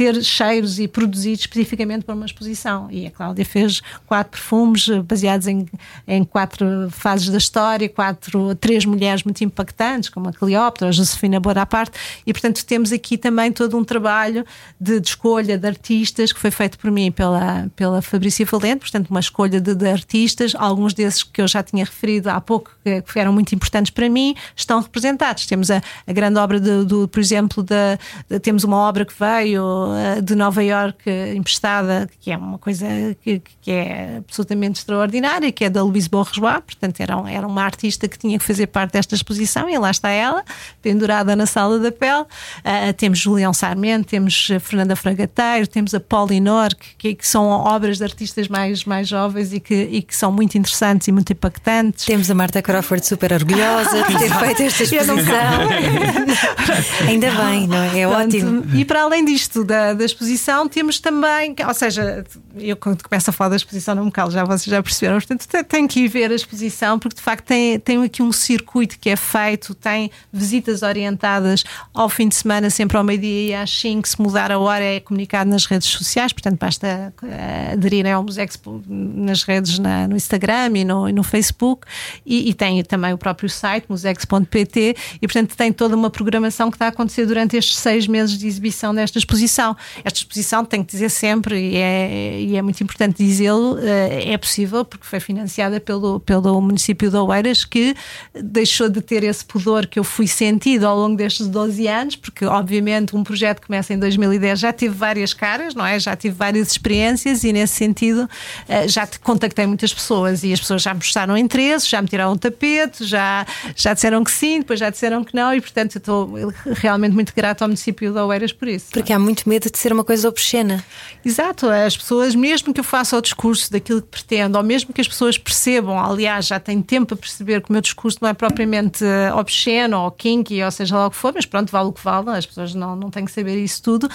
[0.00, 2.88] ter cheiros e produzidos especificamente para uma exposição.
[2.90, 5.66] E a Cláudia fez quatro perfumes baseados em,
[6.08, 11.38] em quatro fases da história, quatro, três mulheres muito impactantes, como a Cleópatra, a Josefina
[11.38, 11.92] Bonaparte,
[12.26, 14.42] e portanto temos aqui também todo um trabalho
[14.80, 19.10] de, de escolha de artistas que foi feito por mim pela, pela Fabrícia Valente, portanto
[19.10, 23.02] uma escolha de, de, artistas, alguns desses que eu já tinha referido há pouco, que,
[23.02, 25.44] que eram muito importantes para mim, estão representados.
[25.44, 27.98] Temos a, a grande obra, do, por exemplo, da,
[28.40, 29.89] temos uma obra que veio eh,
[30.22, 32.86] de Nova York emprestada, que é uma coisa
[33.22, 38.08] que, que é absolutamente extraordinária, que é da Louise Bourgeois, portanto era, era uma artista
[38.08, 40.44] que tinha que fazer parte desta exposição e lá está ela,
[40.82, 42.22] pendurada na sala da pele.
[42.22, 48.04] Uh, temos Julião Sarmento, temos Fernanda Fragateiro, temos a Paulinor, que, que, são obras de
[48.04, 52.04] artistas mais, mais jovens e que, e que são muito interessantes e muito impactantes.
[52.04, 55.16] Temos a Marta Crawford super orgulhosa de ter feito esta exposição.
[57.08, 58.00] Ainda bem, não é?
[58.00, 58.64] É ótimo.
[58.74, 62.24] E para além disto, da, da, exposição, temos também, ou seja,
[62.56, 65.46] eu quando começo a falar da exposição não me calo, já vocês já perceberam, portanto
[65.68, 69.08] tem que ir ver a exposição, porque de facto tem, tem aqui um circuito que
[69.08, 71.62] é feito, tem visitas orientadas
[71.94, 74.98] ao fim de semana, sempre ao meio-dia e às 5, se mudar a hora é
[74.98, 78.40] comunicado nas redes sociais, portanto basta uh, aderirem ao Museu
[78.88, 81.86] nas redes na, no Instagram e no, e no Facebook,
[82.24, 86.76] e, e, tem também o próprio site, musex.pt, e portanto tem toda uma programação que
[86.76, 89.59] está a acontecer durante estes seis meses de exibição desta exposição.
[90.04, 94.38] Esta exposição, tenho que dizer sempre, e é, e é muito importante dizê-lo, eh, é
[94.38, 97.94] possível porque foi financiada pelo, pelo município de Oeiras, que
[98.34, 102.44] deixou de ter esse pudor que eu fui sentido ao longo destes 12 anos, porque
[102.44, 105.98] obviamente um projeto que começa em 2010 já tive várias caras, não é?
[105.98, 108.28] Já tive várias experiências e nesse sentido
[108.68, 112.38] eh, já contactei muitas pessoas e as pessoas já mostraram interesse, já me tiraram o
[112.38, 113.46] tapete, já,
[113.76, 117.32] já disseram que sim, depois já disseram que não e portanto eu estou realmente muito
[117.34, 118.86] grato ao município de Oeiras por isso.
[118.92, 120.84] Porque há muito medo de ser uma coisa obscena.
[121.24, 125.00] Exato, as pessoas, mesmo que eu faça o discurso daquilo que pretendo, ou mesmo que
[125.00, 128.32] as pessoas percebam, aliás, já tenho tempo a perceber que o meu discurso não é
[128.32, 131.92] propriamente eh, obsceno ou kinky, ou seja lá o que for, mas pronto, vale o
[131.92, 134.04] que vale, as pessoas não, não têm que saber isso tudo.
[134.04, 134.10] Uh,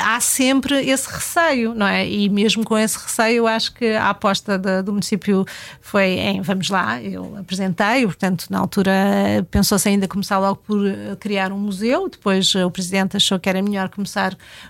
[0.00, 2.06] há sempre esse receio, não é?
[2.06, 5.46] E mesmo com esse receio, eu acho que a aposta de, do município
[5.80, 8.92] foi em vamos lá, eu apresentei, portanto, na altura
[9.50, 10.78] pensou-se ainda começar logo por
[11.18, 14.17] criar um museu, depois o presidente achou que era melhor começar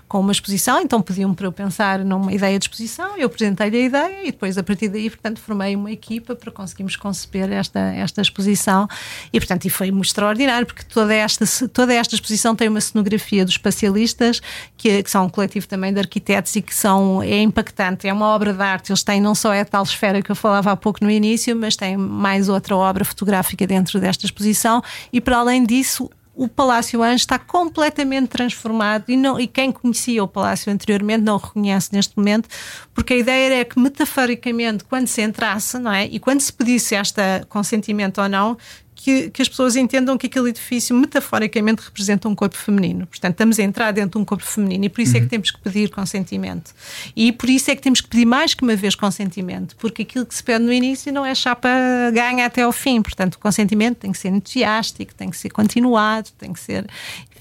[0.07, 3.81] com uma exposição, então pediam-me para eu pensar numa ideia de exposição, eu apresentei-lhe a
[3.81, 8.21] ideia e depois a partir daí, portanto, formei uma equipa para conseguirmos conceber esta, esta
[8.21, 8.87] exposição.
[9.31, 13.53] E, portanto, e foi extraordinário porque toda esta, toda esta exposição tem uma cenografia dos
[13.53, 14.41] espacialistas
[14.77, 18.27] que, que são um coletivo também de arquitetos e que são, é impactante, é uma
[18.27, 21.03] obra de arte, eles têm não só a tal esfera que eu falava há pouco
[21.03, 24.81] no início, mas têm mais outra obra fotográfica dentro desta exposição.
[25.11, 26.09] E para além disso
[26.39, 31.35] o Palácio Anjo está completamente transformado e, não, e quem conhecia o Palácio anteriormente não
[31.35, 32.47] o reconhece neste momento,
[32.93, 36.05] porque a ideia era que metaforicamente, quando se entrasse, não é?
[36.05, 38.57] E quando se pedisse este consentimento ou não,
[39.01, 43.07] que, que, as pessoas entendam que aquele edifício metaforicamente representa um corpo feminino.
[43.07, 45.17] Portanto, estamos a entrar dentro de um corpo feminino e por isso uhum.
[45.17, 45.29] é que uhum.
[45.29, 46.73] temos que pedir consentimento.
[47.15, 50.25] E por isso é que temos que pedir mais que uma vez consentimento, porque aquilo
[50.25, 51.69] que se pede no início não é chapa
[52.13, 53.01] ganha até ao fim.
[53.01, 56.85] Portanto, o consentimento tem que ser entusiástico, tem que ser continuado, tem que ser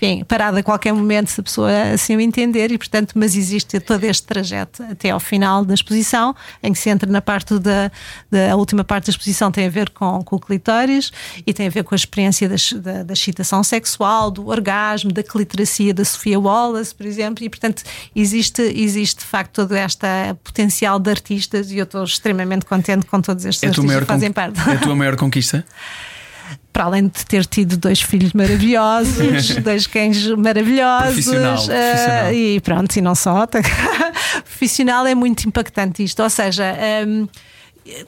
[0.01, 3.81] enfim, parada a qualquer momento se a pessoa assim o entender e, portanto, mas existe
[3.81, 7.91] todo este trajeto até ao final da exposição, em que se entra na parte da,
[8.31, 11.11] da última parte da exposição tem a ver com, com o clitóris
[11.45, 15.25] e tem a ver com a experiência das, da, da excitação sexual, do orgasmo, da
[15.25, 17.83] cliteracia da Sofia Wallace, por exemplo, e, portanto,
[18.15, 20.07] existe, existe de facto todo este
[20.45, 24.31] potencial de artistas e eu estou extremamente contente com todos estes é artistas que fazem
[24.31, 24.61] parte.
[24.61, 25.65] É a tua maior conquista?
[26.73, 32.33] para além de ter tido dois filhos maravilhosos, dois cães maravilhosos profissional, uh, profissional.
[32.33, 33.47] e pronto, e não só,
[34.45, 36.75] profissional é muito impactante isto, ou seja.
[37.07, 37.29] Um,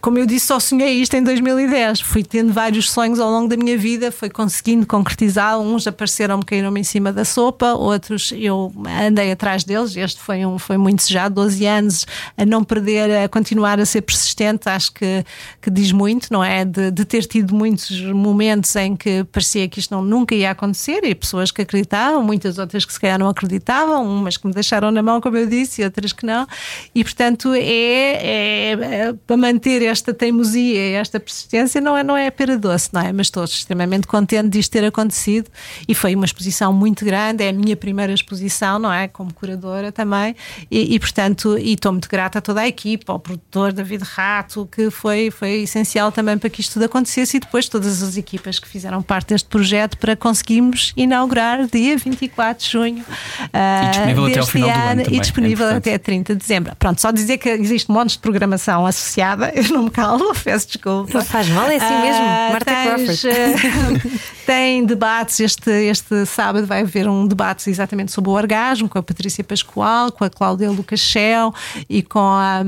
[0.00, 2.00] como eu disse, só sonhei isto em 2010.
[2.00, 5.58] Fui tendo vários sonhos ao longo da minha vida, foi conseguindo concretizar.
[5.58, 8.72] Uns apareceram-me, caíram-me em cima da sopa, outros eu
[9.06, 9.96] andei atrás deles.
[9.96, 12.06] Este foi, um, foi muito desejado, 12 anos,
[12.36, 15.24] a não perder, a continuar a ser persistente, acho que,
[15.60, 16.64] que diz muito, não é?
[16.64, 21.04] De, de ter tido muitos momentos em que parecia que isto não, nunca ia acontecer
[21.04, 24.90] e pessoas que acreditavam, muitas outras que se calhar não acreditavam, umas que me deixaram
[24.90, 26.46] na mão, como eu disse, e outras que não.
[26.94, 32.30] E portanto, é, é, é para manter esta teimosia, esta persistência, não é, não é
[32.30, 33.12] pera doce, não é?
[33.12, 35.48] Mas estou extremamente contente disto ter acontecido
[35.88, 39.08] e foi uma exposição muito grande, é a minha primeira exposição, não é?
[39.08, 40.34] Como curadora também,
[40.70, 44.68] e, e portanto, e estou muito grata a toda a equipa, ao produtor David Rato,
[44.70, 48.58] que foi, foi essencial também para que isto tudo acontecesse e depois todas as equipas
[48.58, 53.02] que fizeram parte deste projeto para conseguirmos inaugurar dia 24 de junho.
[53.02, 55.04] Uh, e disponível até ao final do ano.
[55.04, 56.76] Também, e disponível é até 30 de dezembro.
[56.76, 61.18] Pronto, só dizer que existe montes de programação associada, eu não me calo, peço desculpa.
[61.18, 62.24] Não faz mal, é assim uh, mesmo.
[62.52, 64.20] Marta tens, Crawford.
[64.46, 69.02] tem debates, este, este sábado vai haver um debate exatamente sobre o orgasmo com a
[69.02, 71.54] Patrícia Pascoal, com a Cláudia Lucachel
[71.88, 72.62] e com a,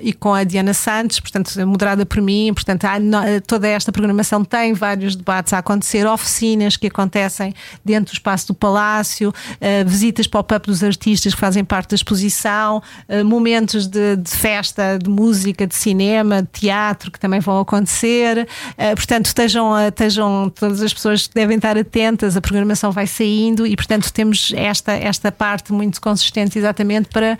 [0.00, 2.52] e com a Diana Santos, portanto, moderada por mim.
[2.54, 2.98] Portanto, há,
[3.46, 7.54] toda esta programação tem vários debates a acontecer, oficinas que acontecem
[7.84, 12.82] dentro do espaço do Palácio, uh, visitas pop-up dos artistas que fazem parte da exposição,
[13.08, 16.09] uh, momentos de, de, festa, de música, de cinema,
[16.42, 18.46] de teatro que também vão acontecer.
[18.72, 23.76] Uh, portanto, estejam, estejam todas as pessoas devem estar atentas, a programação vai saindo e,
[23.76, 27.38] portanto, temos esta, esta parte muito consistente exatamente para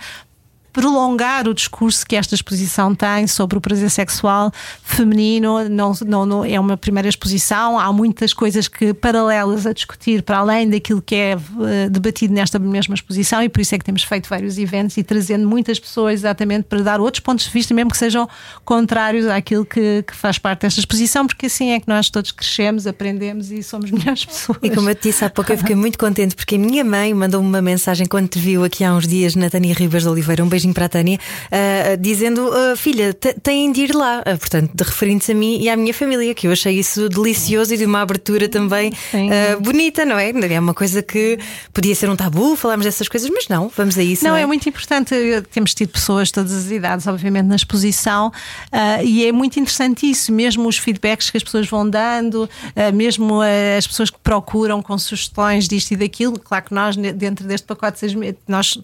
[0.73, 4.53] prolongar o discurso que esta exposição tem sobre o prazer sexual
[4.83, 5.69] feminino.
[5.69, 10.39] Não, não, não, é uma primeira exposição, há muitas coisas que paralelas a discutir para
[10.39, 14.03] além daquilo que é uh, debatido nesta mesma exposição e por isso é que temos
[14.03, 17.91] feito vários eventos e trazendo muitas pessoas exatamente para dar outros pontos de vista, mesmo
[17.91, 18.29] que sejam
[18.65, 22.87] contrários àquilo que, que faz parte desta exposição, porque assim é que nós todos crescemos,
[22.87, 24.59] aprendemos e somos melhores pessoas.
[24.63, 27.13] E como eu te disse há pouco, eu fiquei muito contente porque a minha mãe
[27.13, 30.45] mandou-me uma mensagem quando te viu aqui há uns dias na Tânia Ribas de Oliveira.
[30.45, 34.21] Um beijo beijinho para a Tânia, uh, dizendo: uh, Filha, têm de ir lá.
[34.21, 37.77] Uh, portanto, referindo-se a mim e à minha família, que eu achei isso delicioso e
[37.77, 38.93] de uma abertura também
[39.61, 40.31] bonita, não é?
[40.31, 41.39] É uma coisa que
[41.73, 44.25] podia ser um tabu, falarmos dessas coisas, mas não, vamos a isso.
[44.25, 44.43] Não, não é?
[44.43, 44.47] é?
[44.47, 45.15] muito importante.
[45.53, 48.33] Temos tido pessoas de todas as idades, obviamente, na exposição,
[49.03, 52.49] e é muito interessante isso, mesmo os feedbacks que as pessoas vão dando,
[52.95, 53.41] mesmo
[53.77, 56.39] as pessoas que procuram com sugestões disto e daquilo.
[56.39, 58.01] Claro que nós, dentro deste pacote,
[58.47, 58.79] nós,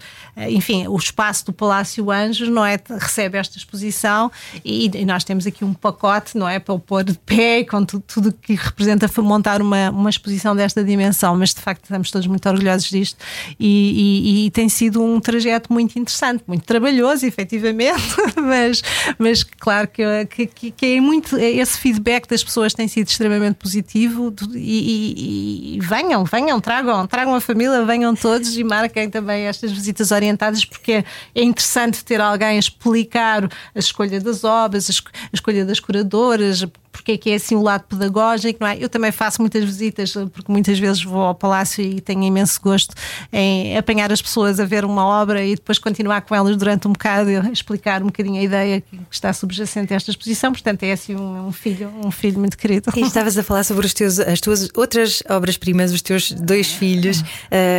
[0.49, 2.79] enfim, o espaço do Palácio Anjos, não é?
[2.89, 4.31] Recebe esta exposição
[4.65, 6.61] e, e nós temos aqui um pacote, não é?
[6.61, 10.85] Para o pôr de pé, com tudo, tudo que representa montar uma, uma exposição desta
[10.85, 13.19] dimensão, mas de facto estamos todos muito orgulhosos disto
[13.59, 18.83] e, e, e tem sido um trajeto muito interessante, muito trabalhoso, efetivamente, mas,
[19.19, 24.33] mas claro que, que, que é muito, esse feedback das pessoas tem sido extremamente positivo
[24.55, 30.13] e, e venham, venham, tragam, tragam a família, venham todos e marquem também estas visitas
[30.13, 31.05] orientadas porque
[31.35, 33.45] é interessante ter alguém a explicar
[33.75, 34.93] a escolha das obras, a
[35.33, 36.65] escolha das curadoras,
[36.97, 38.77] porque é que é assim o lado pedagógico, não é?
[38.81, 42.95] Eu também faço muitas visitas, porque muitas vezes vou ao palácio e tenho imenso gosto
[43.33, 46.93] em apanhar as pessoas a ver uma obra e depois continuar com elas durante um
[46.93, 50.53] bocado e explicar um bocadinho a ideia que está subjacente a esta exposição.
[50.53, 52.91] Portanto, é assim um, um filho, um filho muito querido.
[52.97, 57.21] E estavas a falar sobre os teus, as tuas outras obras-primas, os teus dois filhos,
[57.21, 57.25] uh,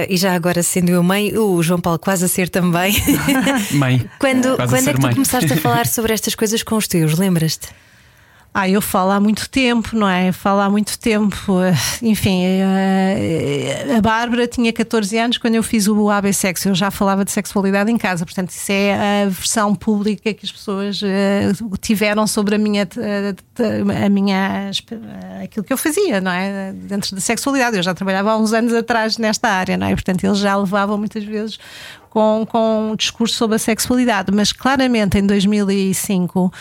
[0.07, 2.95] e já agora sendo eu mãe, o João Paulo quase a ser também.
[3.73, 4.09] Mãe.
[4.19, 7.17] quando quando é que tu começaste a falar sobre estas coisas com os teus?
[7.17, 7.69] Lembras-te?
[8.53, 10.31] Ah, eu falo há muito tempo, não é?
[10.31, 11.53] Falo há muito tempo.
[12.01, 16.69] Enfim, eh, a Bárbara tinha 14 anos quando eu fiz o AB Sexo.
[16.69, 20.51] Eu já falava de sexualidade em casa, portanto, isso é a versão pública que as
[20.51, 22.87] pessoas eh, tiveram sobre a minha,
[24.03, 24.71] a minha
[25.43, 26.73] aquilo que eu fazia, não é?
[26.73, 27.77] Dentro da sexualidade.
[27.77, 29.91] Eu já trabalhava há uns anos atrás nesta área, não é?
[29.91, 31.59] Portanto, eles já levavam muitas vezes
[32.09, 36.51] com, com um discurso sobre a sexualidade, mas claramente em 2005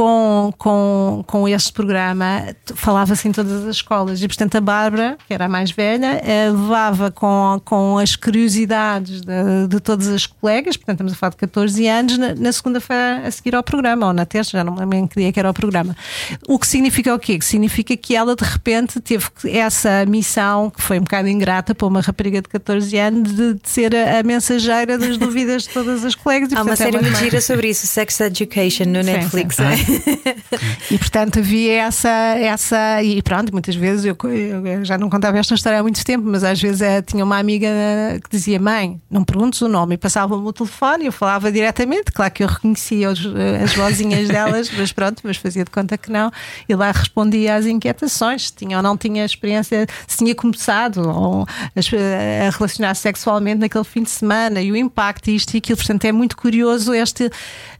[0.00, 5.34] com, com, com este programa falava-se em todas as escolas e, portanto, a Bárbara, que
[5.34, 10.78] era a mais velha, eh, levava com, com as curiosidades de, de todas as colegas,
[10.78, 14.14] portanto, estamos a falar de 14 anos, na, na segunda-feira a seguir ao programa, ou
[14.14, 15.94] na terça, já não me lembro em que dia que era o programa.
[16.48, 17.38] O que significa o quê?
[17.38, 21.86] Que significa que ela, de repente, teve essa missão, que foi um bocado ingrata para
[21.86, 26.06] uma rapariga de 14 anos, de, de ser a, a, mensageira das dúvidas de todas
[26.06, 26.50] as colegas.
[26.50, 29.56] E, Há portanto, uma série muito gira sobre isso, Sex Education, no Netflix.
[29.56, 29.89] Sim, sim.
[30.90, 33.02] e portanto havia essa, essa.
[33.02, 36.44] E pronto, muitas vezes eu, eu já não contava esta história há muito tempo, mas
[36.44, 37.68] às vezes é, tinha uma amiga
[38.22, 42.12] que dizia: Mãe, não perguntes o nome, e passava-me o telefone e eu falava diretamente.
[42.12, 43.20] Claro que eu reconhecia os,
[43.62, 46.30] as vozinhas delas, mas pronto, mas fazia de conta que não.
[46.68, 51.46] E lá respondia às inquietações, se tinha ou não tinha experiência, se tinha começado ou,
[51.46, 55.76] a relacionar-se sexualmente naquele fim de semana e o impacto, isto e aquilo.
[55.76, 57.30] Portanto, é muito curioso este,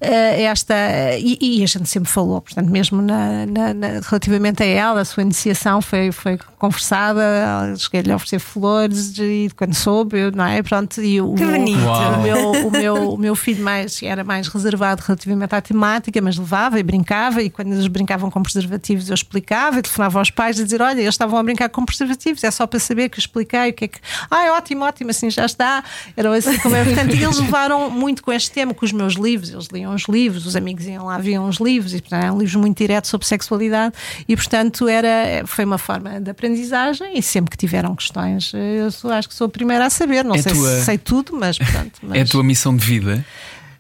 [0.01, 0.75] eh, esta.
[1.19, 5.05] E, e a gente sempre falou, portanto, mesmo na, na, na, relativamente a ela, a
[5.05, 10.63] sua iniciação foi, foi conversada, cheguei-lhe a oferecer flores e quando soube, não é?
[10.63, 11.79] Pronto, e o, que bonito.
[11.81, 16.37] O, meu, o, meu, o meu filho mais, era mais reservado relativamente à temática, mas
[16.37, 20.61] levava e brincava, e quando eles brincavam com preservativos, eu explicava e telefonava aos pais
[20.61, 23.21] a dizer: Olha, eles estavam a brincar com preservativos, é só para saber que eu
[23.21, 23.99] expliquei o que é que.
[24.31, 25.83] Ah, é ótimo, ótimo, assim já está.
[26.17, 26.85] Era assim como é.
[26.85, 30.05] Portanto, e eles levaram muito com este tema, com os meus livros, eles liam os
[30.09, 33.27] livros, os amigos iam lá, viam os livros, e portanto, eram livros muito diretos sobre
[33.27, 33.95] sexualidade,
[34.29, 37.19] e portanto era, foi uma forma de aprendizagem.
[37.19, 40.25] E sempre que tiveram questões, eu sou, acho que sou a primeira a saber.
[40.25, 40.69] Não é sei tua...
[40.77, 41.59] se sei tudo, mas.
[42.03, 42.19] Mas...
[42.21, 43.25] É a tua missão de vida?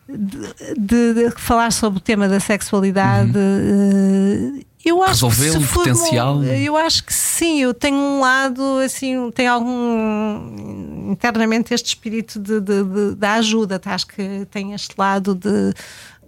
[0.09, 3.37] De, de, de, falar sobre o tema da sexualidade.
[3.37, 4.61] Uhum.
[4.85, 6.43] Eu acho Resolvê-lo, potencial?
[6.43, 12.61] Eu acho que sim, eu tenho um lado, assim, tem algum internamente este espírito de,
[12.61, 13.95] de, de, de ajuda, tá?
[13.95, 15.75] acho que tem este lado de,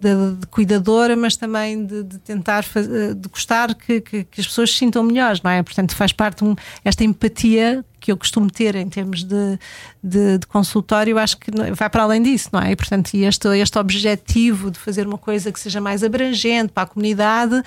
[0.02, 4.70] de, de cuidadora, mas também de, de tentar de gostar que, que, que, as pessoas
[4.70, 5.62] se sintam melhores, não é?
[5.62, 9.58] Portanto, faz parte um, esta empatia que eu costumo ter em termos de,
[10.02, 12.72] de, de, consultório, acho que vai para além disso, não é?
[12.72, 16.86] E, portanto, este, este objetivo de fazer uma coisa que seja mais abrangente para a
[16.86, 17.62] comunidade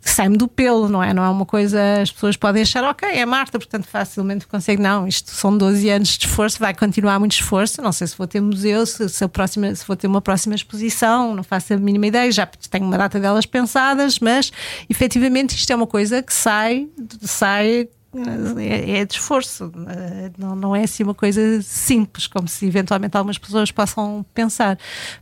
[0.00, 1.12] sai-me do pelo, não é?
[1.12, 4.80] Não é uma coisa, as pessoas podem achar, ok, é Marta, portanto facilmente consegue.
[4.80, 7.82] Não, isto são 12 anos de esforço, vai continuar muito esforço.
[7.82, 11.34] Não sei se vou ter museu, se, se, próxima, se vou ter uma próxima exposição,
[11.34, 14.50] não faço a mínima ideia, já tenho uma data delas pensadas, mas
[14.88, 16.88] efetivamente isto é uma coisa que sai,
[17.20, 17.88] sai
[18.58, 19.72] é, é de esforço,
[20.38, 24.78] não, não é assim uma coisa simples, como se eventualmente algumas pessoas possam pensar,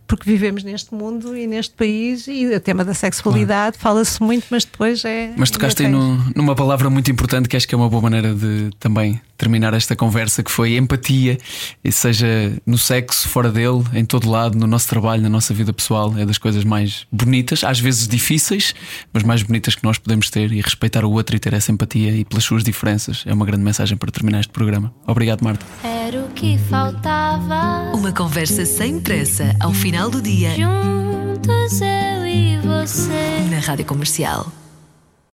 [0.07, 3.97] porque vivemos neste mundo e neste país e o tema da sexualidade claro.
[3.97, 5.33] fala-se muito, mas depois é.
[5.37, 5.93] Mas tocaste aí
[6.35, 9.97] numa palavra muito importante que acho que é uma boa maneira de também terminar esta
[9.97, 11.39] conversa, que foi empatia,
[11.83, 12.27] e seja
[12.67, 16.25] no sexo, fora dele, em todo lado, no nosso trabalho, na nossa vida pessoal, é
[16.25, 18.75] das coisas mais bonitas, às vezes difíceis,
[19.13, 22.11] mas mais bonitas que nós podemos ter e respeitar o outro e ter essa empatia
[22.11, 23.25] e pelas suas diferenças diferenças.
[23.27, 24.93] É uma grande mensagem para terminar este programa.
[25.07, 25.65] Obrigado, Marta.
[25.83, 27.93] Era o que faltava.
[27.95, 30.51] Uma conversa sem pressa ao final do dia.
[30.51, 33.49] Juntos eu e você.
[33.51, 34.64] Na Rádio Comercial.